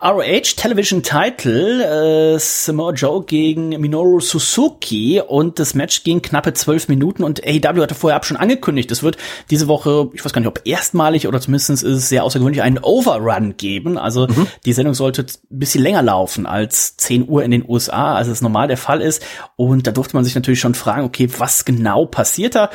[0.00, 6.88] ROH Television Title, äh, Samoa Joe gegen Minoru Suzuki und das Match ging knappe zwölf
[6.88, 9.16] Minuten und AEW hatte vorher ab schon angekündigt, es wird
[9.50, 12.78] diese Woche, ich weiß gar nicht, ob erstmalig oder zumindest ist es sehr außergewöhnlich, einen
[12.78, 13.96] Overrun geben.
[13.98, 14.46] Also mhm.
[14.64, 18.42] die Sendung sollte ein bisschen länger laufen als 10 Uhr in den USA, als es
[18.42, 19.24] normal der Fall ist.
[19.56, 22.70] Und da durfte man sich natürlich schon fragen, okay, was genau passiert da?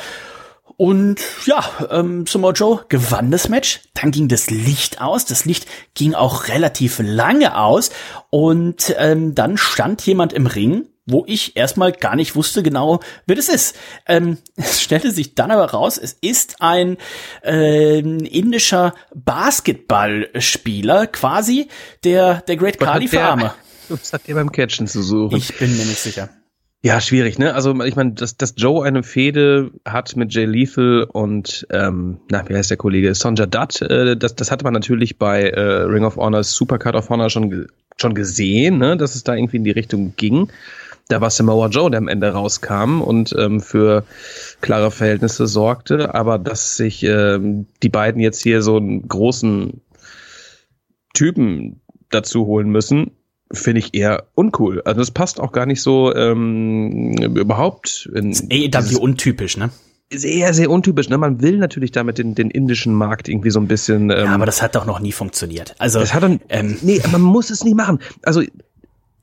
[0.80, 3.82] Und ja, ähm, Samoa Joe gewann das Match.
[3.92, 5.26] Dann ging das Licht aus.
[5.26, 7.90] Das Licht ging auch relativ lange aus.
[8.30, 13.36] Und ähm, dann stand jemand im Ring, wo ich erstmal gar nicht wusste genau, wer
[13.36, 13.76] das ist.
[14.06, 16.96] Ähm, es stellte sich dann aber raus, es ist ein
[17.44, 21.68] äh, indischer Basketballspieler, quasi
[22.04, 23.54] der, der Great Kali Farmer.
[23.90, 25.36] Was hat der beim Catchen zu suchen?
[25.36, 26.30] Ich bin mir nicht sicher.
[26.82, 27.54] Ja, schwierig, ne?
[27.54, 32.48] Also ich meine, dass, dass Joe eine Fehde hat mit Jay Lethal und ähm, na,
[32.48, 33.14] wie heißt der Kollege?
[33.14, 37.10] Sonja Dutt, äh, das, das hatte man natürlich bei äh, Ring of Honors Supercard of
[37.10, 37.66] Honor schon,
[38.00, 38.96] schon gesehen, ne?
[38.96, 40.50] dass es da irgendwie in die Richtung ging.
[41.08, 44.04] Da war Samoa Joe, der am Ende rauskam und ähm, für
[44.62, 49.82] klare Verhältnisse sorgte, aber dass sich ähm, die beiden jetzt hier so einen großen
[51.12, 53.10] Typen dazu holen müssen,
[53.52, 54.82] finde ich eher uncool.
[54.84, 58.08] Also das passt auch gar nicht so ähm, überhaupt.
[58.14, 59.70] In ist AEW untypisch, ne?
[60.12, 61.08] Sehr, sehr untypisch.
[61.08, 61.18] Ne?
[61.18, 64.10] Man will natürlich damit den, den indischen Markt irgendwie so ein bisschen.
[64.10, 65.74] Ähm, ja, aber das hat doch noch nie funktioniert.
[65.78, 68.00] Also, das hat dann, ähm, nee, man muss es nicht machen.
[68.22, 68.42] Also,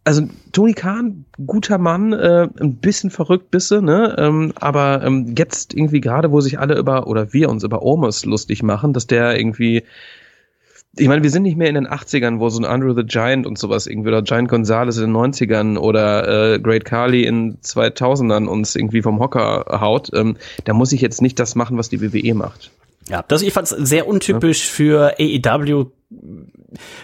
[0.05, 0.21] also
[0.53, 4.15] Tony Khan, guter Mann, äh, ein bisschen verrückt bisse, ne?
[4.17, 8.23] Ähm, aber ähm, jetzt irgendwie gerade, wo sich alle über oder wir uns über Omos
[8.23, 9.83] lustig machen, dass der irgendwie
[10.99, 13.45] ich meine, wir sind nicht mehr in den 80ern, wo so ein Andrew the Giant
[13.45, 18.45] und sowas irgendwie oder Giant Gonzalez in den 90ern oder äh, Great Carly in 2000ern
[18.45, 20.09] uns irgendwie vom Hocker haut.
[20.13, 22.71] Ähm, da muss ich jetzt nicht das machen, was die WWE macht.
[23.09, 24.73] Ja, das ich fand es sehr untypisch ja.
[24.73, 25.85] für AEW.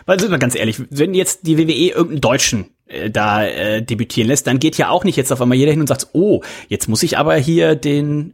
[0.06, 4.28] Weil sind wir ganz ehrlich, wenn jetzt die WWE irgendeinen Deutschen äh, da äh, debütieren
[4.28, 6.88] lässt, dann geht ja auch nicht jetzt auf einmal jeder hin und sagt, oh, jetzt
[6.88, 8.34] muss ich aber hier den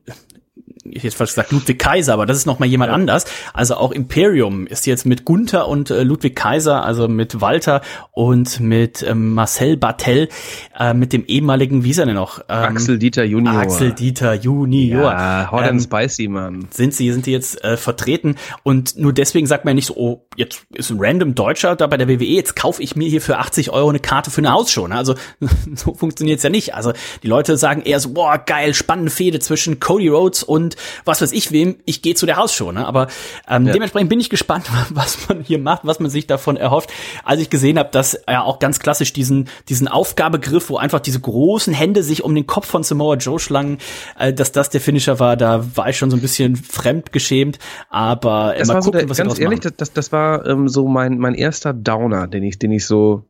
[0.83, 2.95] ich hätte fast gesagt Ludwig Kaiser, aber das ist noch mal jemand ja.
[2.95, 3.25] anders.
[3.53, 8.59] Also auch Imperium ist jetzt mit Gunther und äh, Ludwig Kaiser, also mit Walter und
[8.59, 10.29] mit ähm, Marcel Bartel,
[10.77, 12.39] äh, mit dem ehemaligen, wie ist er denn noch?
[12.49, 13.55] Ähm, Axel Dieter Junior.
[13.55, 15.11] Axel Dieter Junior.
[15.11, 16.67] Ja, Hot ähm, and Spicy, Mann.
[16.71, 19.95] Sind sie, sind die jetzt äh, vertreten und nur deswegen sagt man ja nicht so,
[19.95, 23.21] oh, jetzt ist ein random Deutscher da bei der WWE, jetzt kaufe ich mir hier
[23.21, 24.87] für 80 Euro eine Karte für eine Hausshow.
[24.87, 24.95] Ne?
[24.95, 25.15] Also
[25.75, 26.73] so funktioniert's ja nicht.
[26.75, 30.68] Also die Leute sagen eher so, boah, geil, spannende Fehde zwischen Cody Rhodes und
[31.05, 32.71] was weiß ich wem, ich gehe zu der Hausshow.
[32.71, 32.85] Ne?
[32.85, 33.07] Aber
[33.47, 33.73] ähm, ja.
[33.73, 36.91] dementsprechend bin ich gespannt, was man hier macht, was man sich davon erhofft.
[37.23, 41.19] Als ich gesehen habe, dass er auch ganz klassisch diesen, diesen Aufgabegriff, wo einfach diese
[41.19, 43.77] großen Hände sich um den Kopf von Samoa Joe schlangen,
[44.17, 47.59] äh, dass das der Finisher war, da war ich schon so ein bisschen fremdgeschämt.
[47.89, 51.17] Aber äh, mal gucken, so der, was ganz ehrlich, das, das war ähm, so mein,
[51.17, 53.23] mein erster Downer, den ich, den ich so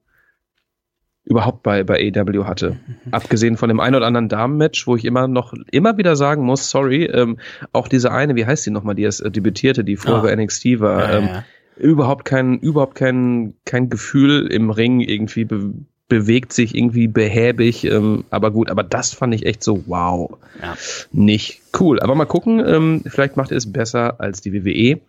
[1.29, 2.71] überhaupt bei, bei AEW hatte.
[2.71, 3.13] Mhm.
[3.13, 6.69] Abgesehen von dem ein oder anderen Damenmatch, wo ich immer noch, immer wieder sagen muss,
[6.69, 7.37] sorry, ähm,
[7.71, 10.25] auch diese eine, wie heißt die nochmal, die es äh, debütierte, die vorher oh.
[10.25, 11.45] bei NXT war, ja, ähm, ja.
[11.77, 15.71] überhaupt kein, überhaupt kein, kein Gefühl im Ring irgendwie be
[16.09, 20.75] bewegt sich irgendwie behäbig, ähm, aber gut, aber das fand ich echt so, wow, ja.
[21.11, 21.99] nicht cool.
[21.99, 25.01] Aber mal gucken, ähm, vielleicht macht er es besser als die WWE.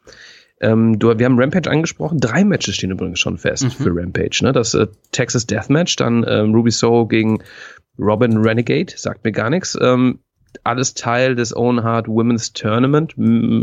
[0.60, 2.20] Ähm, du, wir haben Rampage angesprochen.
[2.20, 3.70] Drei Matches stehen übrigens schon fest Mhm.
[3.70, 4.40] für Rampage.
[4.42, 4.52] Ne?
[4.52, 7.42] Das äh, Texas Deathmatch, dann ähm, Ruby Soho gegen
[7.98, 9.76] Robin Renegade, sagt mir gar nichts.
[9.80, 10.20] Ähm,
[10.64, 13.62] alles Teil des Owen Hart Women's Tournament ähm,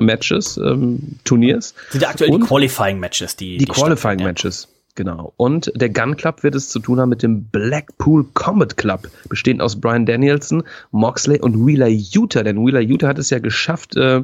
[0.00, 1.74] Matches, ähm, Turniers.
[1.90, 2.42] Sind ja aktuell Und?
[2.42, 4.26] die Qualifying Matches, die Die, Qualifying stattfinden, ja.
[4.28, 4.68] Matches.
[4.94, 5.32] Genau.
[5.36, 9.62] Und der Gun Club wird es zu tun haben mit dem Blackpool Combat Club, bestehend
[9.62, 12.42] aus Brian Danielson, Moxley und Wheeler Utah.
[12.42, 14.22] Denn Wheeler Utah hat es ja geschafft, äh,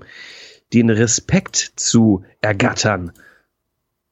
[0.74, 3.12] den Respekt zu ergattern.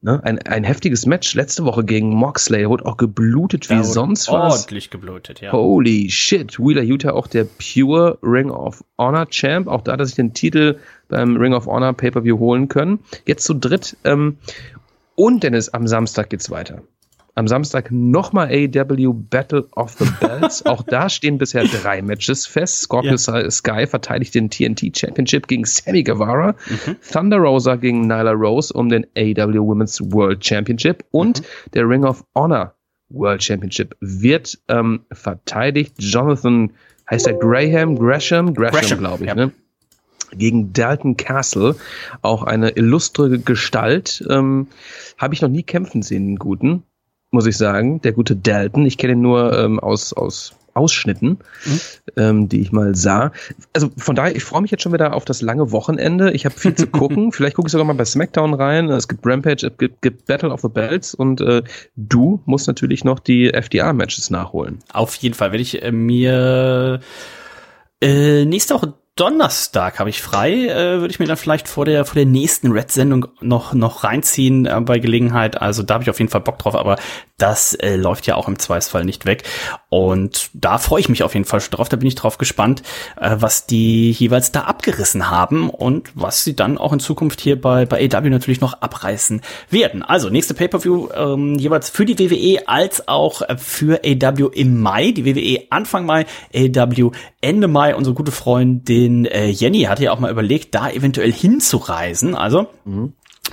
[0.05, 0.21] Ne?
[0.25, 2.63] Ein, ein heftiges Match letzte Woche gegen Moxley.
[2.63, 4.55] Er wurde auch geblutet wie sonst was.
[4.55, 5.53] Ordentlich geblutet, ja.
[5.53, 6.59] Holy shit.
[6.59, 9.69] Wheeler Utah auch der Pure Ring of Honor Champ.
[9.69, 12.99] Auch da hat er sich den Titel beim Ring of Honor Pay-Per-View holen können.
[13.27, 13.97] Jetzt zu dritt.
[14.03, 14.39] Ähm,
[15.15, 16.83] und Dennis, am Samstag geht's weiter.
[17.35, 20.67] Am Samstag nochmal AEW Battle of the Belts.
[20.67, 22.83] Auch da stehen bisher drei Matches fest.
[22.83, 26.55] Scorpio Sky verteidigt den TNT Championship gegen Sammy Guevara.
[27.11, 31.05] Thunder Rosa gegen Nyla Rose um den AEW Women's World Championship.
[31.11, 32.75] Und der Ring of Honor
[33.09, 35.95] World Championship wird ähm, verteidigt.
[35.99, 36.73] Jonathan,
[37.11, 38.53] heißt er Graham, Gresham?
[38.53, 39.35] Gresham, Gresham, glaube ich, ja.
[39.35, 39.53] ne?
[40.35, 41.77] Gegen Dalton Castle,
[42.23, 44.25] auch eine illustre Gestalt.
[44.31, 44.69] Ähm,
[45.19, 46.85] Habe ich noch nie kämpfen sehen, den guten,
[47.33, 48.01] muss ich sagen.
[48.03, 48.87] Der gute Dalton.
[48.87, 51.39] Ich kenne ihn nur ähm, aus, aus Ausschnitten,
[52.17, 53.33] ähm, die ich mal sah.
[53.73, 56.33] Also von daher, ich freue mich jetzt schon wieder auf das lange Wochenende.
[56.33, 57.33] Ich habe viel zu gucken.
[57.33, 58.89] Vielleicht gucke ich sogar mal bei SmackDown rein.
[58.89, 61.63] Es gibt Rampage, es gibt, gibt Battle of the Belts und äh,
[61.97, 64.79] du musst natürlich noch die FDA-Matches nachholen.
[64.93, 67.01] Auf jeden Fall werde ich äh, mir
[68.01, 72.07] äh, nächste Woche Donnerstag habe ich frei, äh, würde ich mir dann vielleicht vor der
[72.07, 75.61] vor der nächsten Red-Sendung noch noch reinziehen äh, bei Gelegenheit.
[75.61, 76.97] Also da habe ich auf jeden Fall Bock drauf, aber
[77.43, 79.43] das äh, läuft ja auch im Zweifelsfall nicht weg.
[79.89, 81.89] Und da freue ich mich auf jeden Fall schon drauf.
[81.89, 82.85] Da bin ich drauf gespannt,
[83.21, 87.61] äh, was die jeweils da abgerissen haben und was sie dann auch in Zukunft hier
[87.61, 89.41] bei bei AW natürlich noch abreißen
[89.71, 90.05] werden.
[90.05, 95.11] Also nächste Pay-per-View ähm, jeweils für die WWE als auch äh, für AW im Mai.
[95.11, 97.97] Die WWE Anfang Mai, AW Ende Mai.
[97.97, 102.37] Unsere gute Freundin äh, Jenny hatte ja auch mal überlegt, da eventuell hinzureisen.
[102.37, 102.69] Also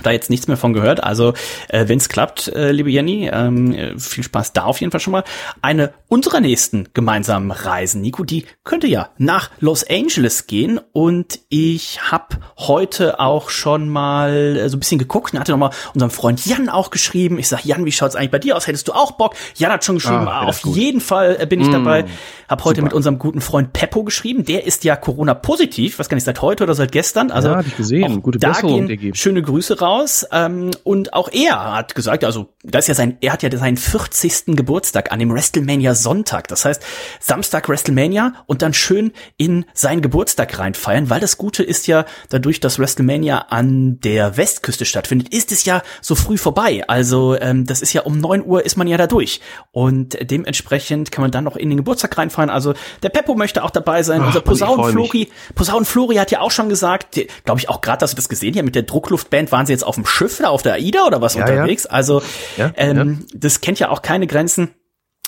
[0.03, 1.03] da jetzt nichts mehr von gehört.
[1.03, 1.33] Also,
[1.69, 4.99] äh, wenn es klappt, äh, liebe Jenny, ähm, äh, viel Spaß da auf jeden Fall
[4.99, 5.23] schon mal.
[5.61, 10.79] Eine unserer nächsten gemeinsamen Reisen, Nico, die könnte ja nach Los Angeles gehen.
[10.93, 15.59] Und ich habe heute auch schon mal äh, so ein bisschen geguckt und hatte noch
[15.59, 17.39] mal unserem Freund Jan auch geschrieben.
[17.39, 18.67] Ich sag, Jan, wie schaut's eigentlich bei dir aus?
[18.67, 19.35] Hättest du auch Bock?
[19.55, 20.75] Jan hat schon geschrieben, Ah, auf gut.
[20.75, 22.05] jeden Fall äh, bin ich dabei.
[22.47, 22.85] Hab heute super.
[22.85, 24.45] mit unserem guten Freund Peppo geschrieben.
[24.45, 27.31] Der ist ja Corona-positiv, was gar nicht seit heute oder seit gestern.
[27.31, 28.21] Also Ja, hab ich gesehen.
[28.21, 29.88] Gute da Besserung, gehen schöne Grüße raus.
[30.31, 33.77] Ähm, und auch er hat gesagt, also das ist ja sein, er hat ja seinen
[33.77, 34.55] 40.
[34.57, 36.47] Geburtstag an dem WrestleMania Sonntag.
[36.47, 36.81] Das heißt,
[37.19, 42.59] Samstag WrestleMania und dann schön in seinen Geburtstag reinfeiern, weil das Gute ist ja, dadurch,
[42.59, 46.83] dass WrestleMania an der Westküste stattfindet, ist es ja so früh vorbei.
[46.87, 49.41] Also ähm, das ist ja um 9 Uhr ist man ja da durch.
[49.71, 52.49] Und dementsprechend kann man dann noch in den Geburtstag reinfeiern.
[52.49, 52.73] Also
[53.03, 54.21] der Peppo möchte auch dabei sein.
[54.21, 54.41] Ach, Unser.
[54.41, 58.55] Posaunenflori Posaunenflori hat ja auch schon gesagt, glaube ich auch gerade, dass du das gesehen
[58.55, 61.21] hast, mit der Druckluftband waren sie jetzt auf dem Schiff da auf der AIDA oder
[61.21, 61.53] was Ja, ja.
[61.53, 61.85] unterwegs.
[61.85, 62.21] Also
[62.57, 64.73] Ja, ähm, das kennt ja auch keine Grenzen.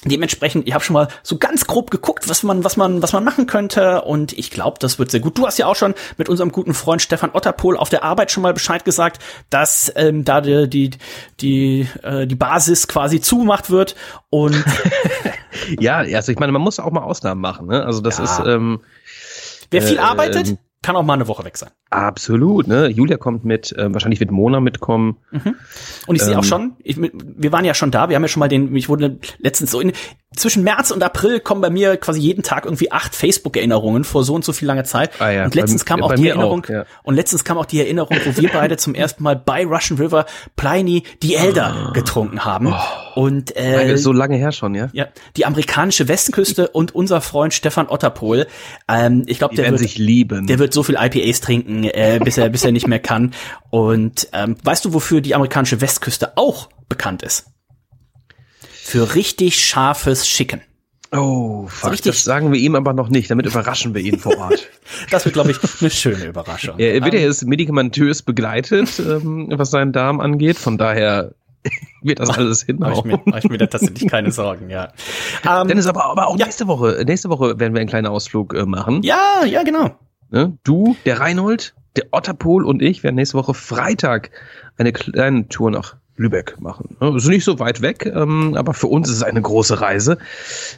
[0.04, 3.24] Dementsprechend, ich habe schon mal so ganz grob geguckt, was man, was man, was man
[3.24, 5.38] machen könnte, und ich glaube, das wird sehr gut.
[5.38, 8.42] Du hast ja auch schon mit unserem guten Freund Stefan Otterpohl auf der Arbeit schon
[8.42, 9.22] mal Bescheid gesagt,
[9.52, 10.90] dass ähm, da die die
[11.40, 13.96] die, äh, die Basis quasi zugemacht wird
[14.32, 14.56] und
[15.80, 17.68] Ja, also ich meine, man muss auch mal Ausnahmen machen.
[17.68, 17.86] Ne?
[17.86, 18.24] Also das Ja.
[18.24, 18.82] ist ähm,
[19.70, 21.70] wer viel Äh, arbeitet, ähm, kann auch mal eine Woche weg sein.
[21.90, 22.68] absolut.
[22.68, 22.88] Ne?
[22.88, 25.18] Julia kommt mit, ähm, wahrscheinlich wird Mona mitkommen.
[26.08, 28.28] Und ich sehe auch Ähm, schon, ich, wir waren ja schon da, wir haben ja
[28.28, 29.92] schon mal den, ich wurde letztens so in,
[30.36, 34.34] zwischen März und April kommen bei mir quasi jeden Tag irgendwie acht Facebook-Erinnerungen vor so
[34.34, 35.12] und so viel langer Zeit.
[35.20, 36.86] Ah ja, und letztens bei- kam auch die Erinnerung, auch, ja.
[37.04, 40.26] und letztens kam auch die Erinnerung, wo wir beide zum ersten Mal bei Russian River
[40.56, 42.74] Pliny die Elder getrunken haben.
[43.16, 44.88] Und äh, Lange, so lange her schon, ja?
[44.94, 48.48] ja, die amerikanische Westküste und unser Freund Stefan Otterpohl.
[48.88, 50.48] Ähm, ich glaube, der wird, sich lieben.
[50.48, 53.34] der wird so viel IPAs trinken, äh, bis er bis er nicht mehr kann.
[53.70, 57.51] Und ähm, weißt du, wofür die amerikanische Westküste auch bekannt ist?
[58.92, 60.60] Für richtig scharfes Chicken.
[61.14, 63.32] oh, fuck, richtig- das sagen wir ihm aber noch nicht.
[63.32, 64.68] Damit überraschen wir ihn vor Ort.
[65.10, 66.78] Das wird, glaube ich, eine schöne Überraschung.
[66.78, 70.58] er wird ja Ähm, jetzt medikamentös begleitet, ähm, was seinen Darm angeht.
[70.58, 71.32] Von daher
[72.02, 73.08] wird das alles Mach ich, hinhauen.
[73.08, 74.92] mir, mach ich mir da tatsächlich keine Sorgen, ja.
[75.50, 76.46] Ähm, Dennis, aber, aber auch Ja.
[76.48, 79.02] nächste Woche, nächste Woche werden wir einen kleinen Ausflug äh, machen.
[79.04, 79.96] ja, ja, genau.
[80.32, 80.58] Ne?
[80.66, 84.32] Du, der Reinhold, der Otterpol und ich werden nächste Woche Freitag
[84.78, 86.96] eine kleine Tour nach Lübeck machen.
[87.00, 90.18] Also nicht so weit weg, ähm, aber für uns ist es eine große Reise,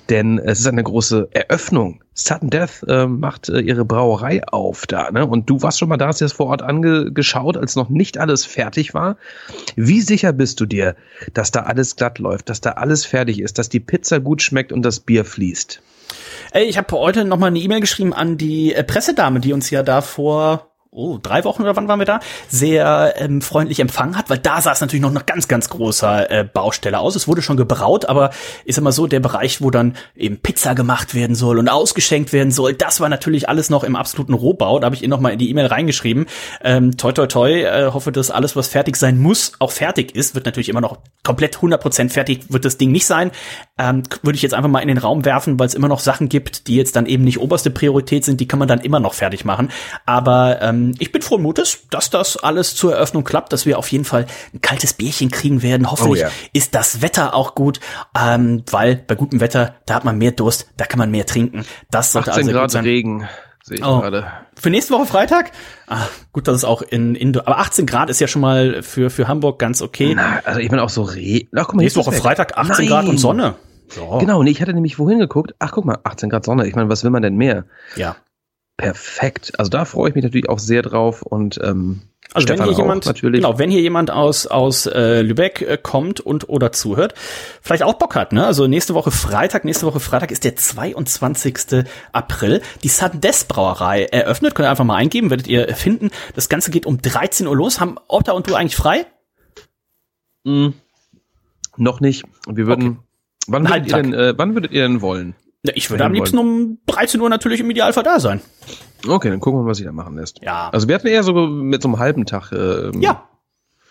[0.09, 2.01] denn es ist eine große Eröffnung.
[2.15, 5.25] Sudden Death äh, macht äh, ihre Brauerei auf da, ne?
[5.25, 8.45] Und du warst schon mal da, hast dir vor Ort angeschaut, als noch nicht alles
[8.45, 9.17] fertig war.
[9.75, 10.95] Wie sicher bist du dir,
[11.33, 14.71] dass da alles glatt läuft, dass da alles fertig ist, dass die Pizza gut schmeckt
[14.71, 15.81] und das Bier fließt?
[16.51, 19.71] Ey, ich habe heute noch mal eine E-Mail geschrieben an die äh, Pressedame, die uns
[19.71, 24.17] ja da vor oh, drei Wochen oder wann waren wir da, sehr ähm, freundlich empfangen
[24.17, 27.15] hat, weil da sah es natürlich noch nach ganz, ganz großer äh, Baustelle aus.
[27.15, 28.29] Es wurde schon gebraut, aber
[28.65, 32.51] ist immer so der Bereich, wo dann eben Pizza gemacht werden soll und ausgeschenkt werden
[32.51, 34.79] soll, das war natürlich alles noch im absoluten Rohbau.
[34.79, 36.27] Da habe ich ihr noch mal in die E-Mail reingeschrieben.
[36.63, 40.35] Ähm, toi, toi, toi, äh, hoffe, dass alles, was fertig sein muss, auch fertig ist.
[40.35, 43.31] Wird natürlich immer noch komplett 100% fertig, wird das Ding nicht sein.
[43.77, 46.29] Ähm, Würde ich jetzt einfach mal in den Raum werfen, weil es immer noch Sachen
[46.29, 49.13] gibt, die jetzt dann eben nicht oberste Priorität sind, die kann man dann immer noch
[49.13, 49.69] fertig machen.
[50.05, 53.77] Aber ähm, ähm, ich bin frohen Mutes, dass das alles zur Eröffnung klappt, dass wir
[53.77, 55.89] auf jeden Fall ein kaltes Bierchen kriegen werden.
[55.89, 56.31] Hoffentlich oh, ja.
[56.53, 57.79] ist das Wetter auch gut,
[58.19, 61.65] ähm, weil bei gutem Wetter, da hat man mehr Durst, da kann man mehr trinken.
[61.91, 62.83] Das sollte 18 also Grad sein.
[62.83, 63.27] Regen.
[63.65, 64.01] Sehe ich oh.
[64.01, 64.25] gerade.
[64.59, 65.51] Für nächste Woche Freitag?
[65.87, 69.09] Ah, gut, dass es auch in, in aber 18 Grad ist ja schon mal für
[69.09, 70.13] für Hamburg ganz okay.
[70.15, 71.47] Na, also ich bin auch so re.
[71.55, 72.21] Ach, guck mal, nächste Woche weg.
[72.21, 72.87] Freitag 18 Nein.
[72.87, 73.55] Grad und Sonne.
[73.87, 74.17] So.
[74.17, 75.55] Genau, nee, ich hatte nämlich wohin geguckt.
[75.59, 76.67] Ach, guck mal, 18 Grad Sonne.
[76.67, 77.65] Ich meine, was will man denn mehr?
[77.95, 78.17] Ja.
[78.83, 79.53] Perfekt.
[79.57, 82.01] Also da freue ich mich natürlich auch sehr drauf und ähm,
[82.33, 83.41] also Stefan wenn hier jemand, natürlich.
[83.41, 87.13] genau, wenn hier jemand aus aus äh, Lübeck äh, kommt und oder zuhört,
[87.61, 88.45] vielleicht auch Bock hat, ne?
[88.45, 91.85] Also nächste Woche Freitag, nächste Woche Freitag ist der 22.
[92.11, 92.61] April.
[92.83, 96.09] Die Sades Brauerei eröffnet, könnt ihr einfach mal eingeben, werdet ihr finden.
[96.33, 97.79] Das Ganze geht um 13 Uhr los.
[97.79, 99.05] Haben Otta und du eigentlich frei?
[100.43, 100.69] Mm,
[101.77, 102.23] noch nicht.
[102.47, 102.87] Wir würden.
[102.87, 102.97] Okay.
[103.45, 105.35] Wann würdet, ihr denn, äh, wann würdet ihr denn wollen?
[105.73, 108.41] Ich würde am liebsten um 13 Uhr natürlich im Idealfall da sein.
[109.07, 110.41] Okay, dann gucken wir mal, was sie da machen lässt.
[110.41, 110.69] Ja.
[110.69, 112.51] Also wir hatten eher so mit so einem halben Tag.
[112.51, 113.27] Ähm, ja.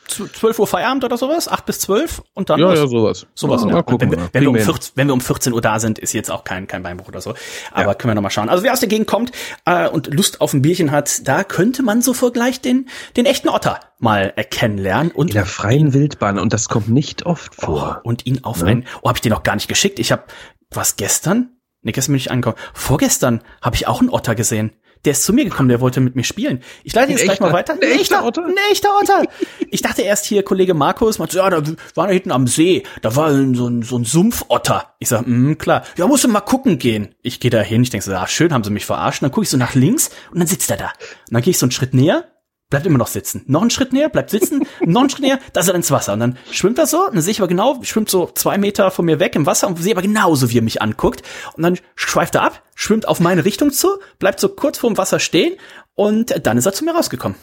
[0.07, 2.79] 12 Uhr Feierabend oder sowas, 8 bis 12 und dann Ja, was.
[2.79, 3.27] ja, sowas.
[3.35, 3.63] Sowas.
[3.67, 6.13] Ja, wenn, wir, wenn, wir um 14, wenn wir um 14 Uhr da sind, ist
[6.13, 7.35] jetzt auch kein, kein Beinbruch oder so.
[7.71, 7.95] Aber ja.
[7.95, 8.51] können wir noch mal schauen.
[8.51, 9.33] Also wer aus der Gegend kommt
[9.65, 13.49] äh, und Lust auf ein Bierchen hat, da könnte man so gleich den, den echten
[13.49, 15.13] Otter mal äh, kennenlernen.
[15.13, 18.03] Und In der freien Wildbahn und das kommt nicht oft vor.
[18.05, 18.67] Oh, und ihn auf ja.
[18.67, 19.99] ein, oh, habe ich dir noch gar nicht geschickt.
[19.99, 20.25] Ich habe
[20.71, 21.51] was gestern
[21.83, 22.57] Nee, gestern bin ich angekommen.
[22.75, 24.73] Vorgestern habe ich auch einen Otter gesehen.
[25.05, 26.63] Der ist zu mir gekommen, der wollte mit mir spielen.
[26.85, 27.73] Ich leite jetzt gleich mal weiter.
[27.73, 28.45] Ein echter Otter?
[28.45, 29.25] Ein echter Otter.
[29.69, 31.61] Ich dachte erst hier, Kollege Markus, meinte, ja, da
[31.97, 34.95] war da hinten am See, da war so ein, so ein Sumpfotter.
[35.01, 35.83] Ich sag, mm, klar.
[35.97, 37.17] Ja, musst du mal gucken gehen.
[37.23, 39.23] Ich gehe da hin, ich denke so, ah, schön, haben sie mich verarscht.
[39.23, 40.87] dann gucke ich so nach links und dann sitzt er da.
[40.87, 42.25] Und dann gehe ich so einen Schritt näher,
[42.73, 43.45] bleibt immer noch sitzen.
[43.49, 46.15] Noch einen Schritt näher, bleibt sitzen, noch einen Schritt näher, da ist er ins Wasser.
[46.15, 48.91] Und dann schwimmt er so, und dann sehe ich aber genau, schwimmt so zwei Meter
[48.91, 51.23] von mir weg im Wasser und sehe aber genauso, wie er mich anguckt.
[51.53, 54.97] Und dann schweift er ab, schwimmt auf meine Richtung zu, bleibt so kurz vor dem
[54.97, 55.57] Wasser stehen
[55.95, 57.37] und dann ist er zu mir rausgekommen.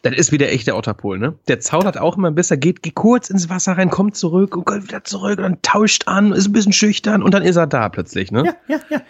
[0.00, 1.34] Das ist wie der echte Otterpol, ne?
[1.46, 4.84] Der zaudert auch immer besser, geht, geht kurz ins Wasser rein, kommt zurück und kommt
[4.84, 7.90] wieder zurück und dann tauscht an, ist ein bisschen schüchtern und dann ist er da
[7.90, 8.44] plötzlich, ne?
[8.46, 9.02] Ja, ja, ja.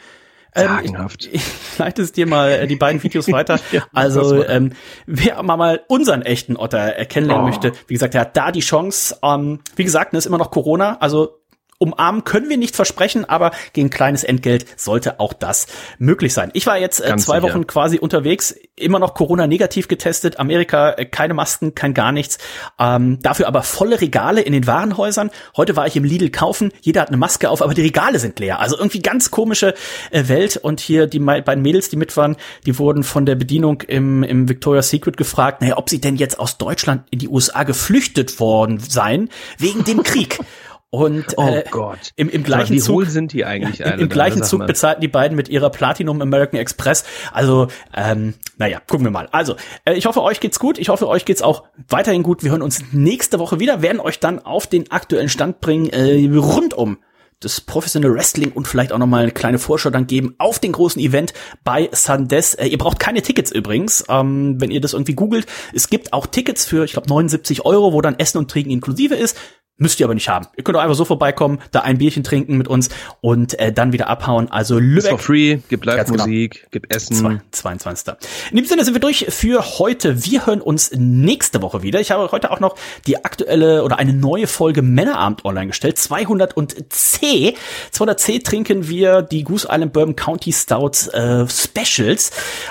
[0.55, 1.27] Sagenhaft.
[1.27, 3.61] Ähm, ich leite es dir mal äh, die beiden Videos weiter.
[3.93, 4.73] also, ähm,
[5.07, 7.49] wer mal, mal unseren echten Otter kennenlernen oh.
[7.49, 9.17] möchte, wie gesagt, der hat da die Chance.
[9.23, 11.41] Ähm, wie gesagt, ne, ist immer noch Corona, also
[11.79, 15.67] umarmen können wir nicht versprechen, aber gegen kleines Entgelt sollte auch das
[15.99, 16.51] möglich sein.
[16.55, 17.43] Ich war jetzt äh, zwei sicher.
[17.43, 22.39] Wochen quasi unterwegs, immer noch Corona-negativ getestet, Amerika äh, keine Masken, kein gar nichts,
[22.79, 25.31] ähm, dafür aber volle Regale in den Warenhäusern.
[25.57, 28.39] Heute war ich im Lidl kaufen, jeder hat eine Maske auf, aber die Regale sind
[28.39, 28.61] leer.
[28.61, 29.75] Also irgendwie ganz komische
[30.11, 33.83] äh, Welt und hier die beiden Mädels, die mit waren, die wurden von der Bedienung
[33.83, 37.63] im, im Victoria's Secret gefragt, naja, ob sie denn jetzt aus Deutschland in die USA
[37.65, 40.39] geflüchtet worden seien, wegen dem Krieg.
[40.95, 42.13] Und oh äh, Gott.
[42.17, 43.81] Im, im gleichen Wie Zug, hohl sind die eigentlich?
[43.81, 47.05] Im, im gleichen Zug bezahlten die beiden mit ihrer Platinum American Express.
[47.33, 49.29] Also, ähm, naja, gucken wir mal.
[49.33, 50.79] Also, äh, ich hoffe, euch geht's gut.
[50.79, 52.45] Ich hoffe, euch geht's auch weiterhin gut.
[52.45, 56.29] Wir hören uns nächste Woche wieder, werden euch dann auf den aktuellen Stand bringen, äh,
[56.37, 56.99] rund um
[57.45, 60.73] das professionelle Wrestling und vielleicht auch noch mal eine kleine Vorschau dann geben auf den
[60.73, 62.55] großen Event bei Sandes.
[62.55, 65.47] Äh, ihr braucht keine Tickets übrigens, ähm, wenn ihr das irgendwie googelt.
[65.73, 69.15] Es gibt auch Tickets für, ich glaube, 79 Euro, wo dann Essen und Trinken inklusive
[69.15, 69.37] ist.
[69.77, 70.47] Müsst ihr aber nicht haben.
[70.57, 73.93] Ihr könnt auch einfach so vorbeikommen, da ein Bierchen trinken mit uns und äh, dann
[73.93, 74.49] wieder abhauen.
[74.49, 74.99] Also Lübeck.
[74.99, 76.69] Ist for free, gibt Live-Musik, genau.
[76.71, 77.17] gibt Essen.
[77.17, 78.15] Zwei, 22.
[78.53, 80.25] In dem Sinne sind wir durch für heute.
[80.25, 81.99] Wir hören uns nächste Woche wieder.
[81.99, 82.77] Ich habe heute auch noch
[83.09, 85.97] die aktuelle oder eine neue Folge Männerabend online gestellt.
[85.97, 87.55] 200C.
[87.93, 92.31] 200C trinken wir die Goose Island Bourbon County Stouts äh, Specials.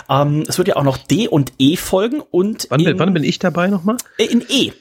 [0.09, 3.25] Ähm, es wird ja auch noch D und E folgen und wann, in, wann bin
[3.25, 3.97] ich dabei nochmal?
[4.17, 4.71] Äh, in E.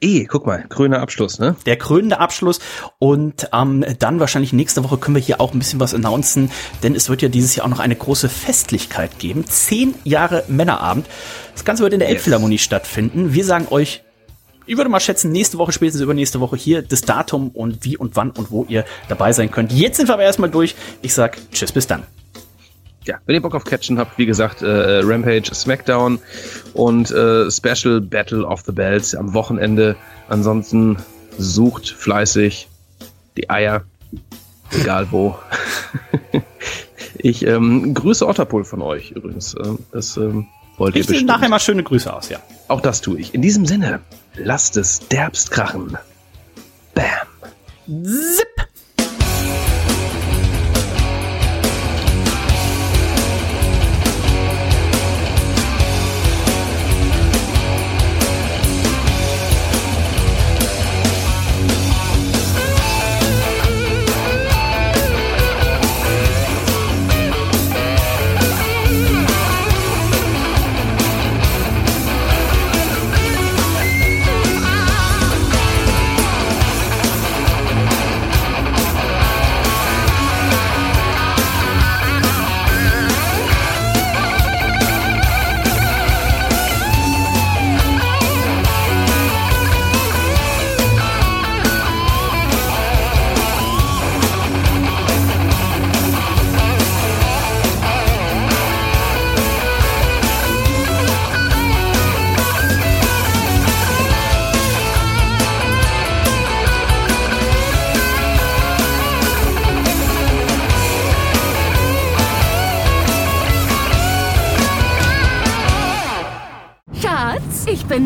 [0.00, 1.56] E, guck mal, krönender Abschluss, ne?
[1.66, 2.60] Der krönende Abschluss
[3.00, 6.52] und ähm, dann wahrscheinlich nächste Woche können wir hier auch ein bisschen was announcen,
[6.84, 9.44] denn es wird ja dieses Jahr auch noch eine große Festlichkeit geben.
[9.46, 11.06] Zehn Jahre Männerabend.
[11.52, 12.18] Das Ganze wird in der yes.
[12.18, 13.34] Elbphilharmonie stattfinden.
[13.34, 14.04] Wir sagen euch
[14.66, 18.14] Ich würde mal schätzen, nächste Woche, spätestens übernächste Woche hier das Datum und wie und
[18.14, 19.72] wann und wo ihr dabei sein könnt.
[19.72, 20.76] Jetzt sind wir aber erstmal durch.
[21.02, 22.04] Ich sag Tschüss, bis dann.
[23.08, 26.18] Ja, wenn ihr Bock auf Catchen habt, wie gesagt, äh, Rampage, SmackDown
[26.74, 29.96] und äh, Special Battle of the Bells am Wochenende.
[30.28, 30.98] Ansonsten
[31.38, 32.68] sucht fleißig
[33.38, 33.84] die Eier,
[34.72, 35.38] egal wo.
[37.16, 39.56] ich ähm, grüße Otterpool von euch übrigens.
[39.58, 40.46] Ähm, das ähm,
[40.76, 41.28] wollt ihr Ich bestimmt.
[41.28, 42.40] nachher mal schöne Grüße aus, ja.
[42.68, 43.32] Auch das tue ich.
[43.32, 44.00] In diesem Sinne,
[44.36, 45.96] lasst es derbst krachen.
[46.92, 48.04] Bam.
[48.04, 48.57] Zip!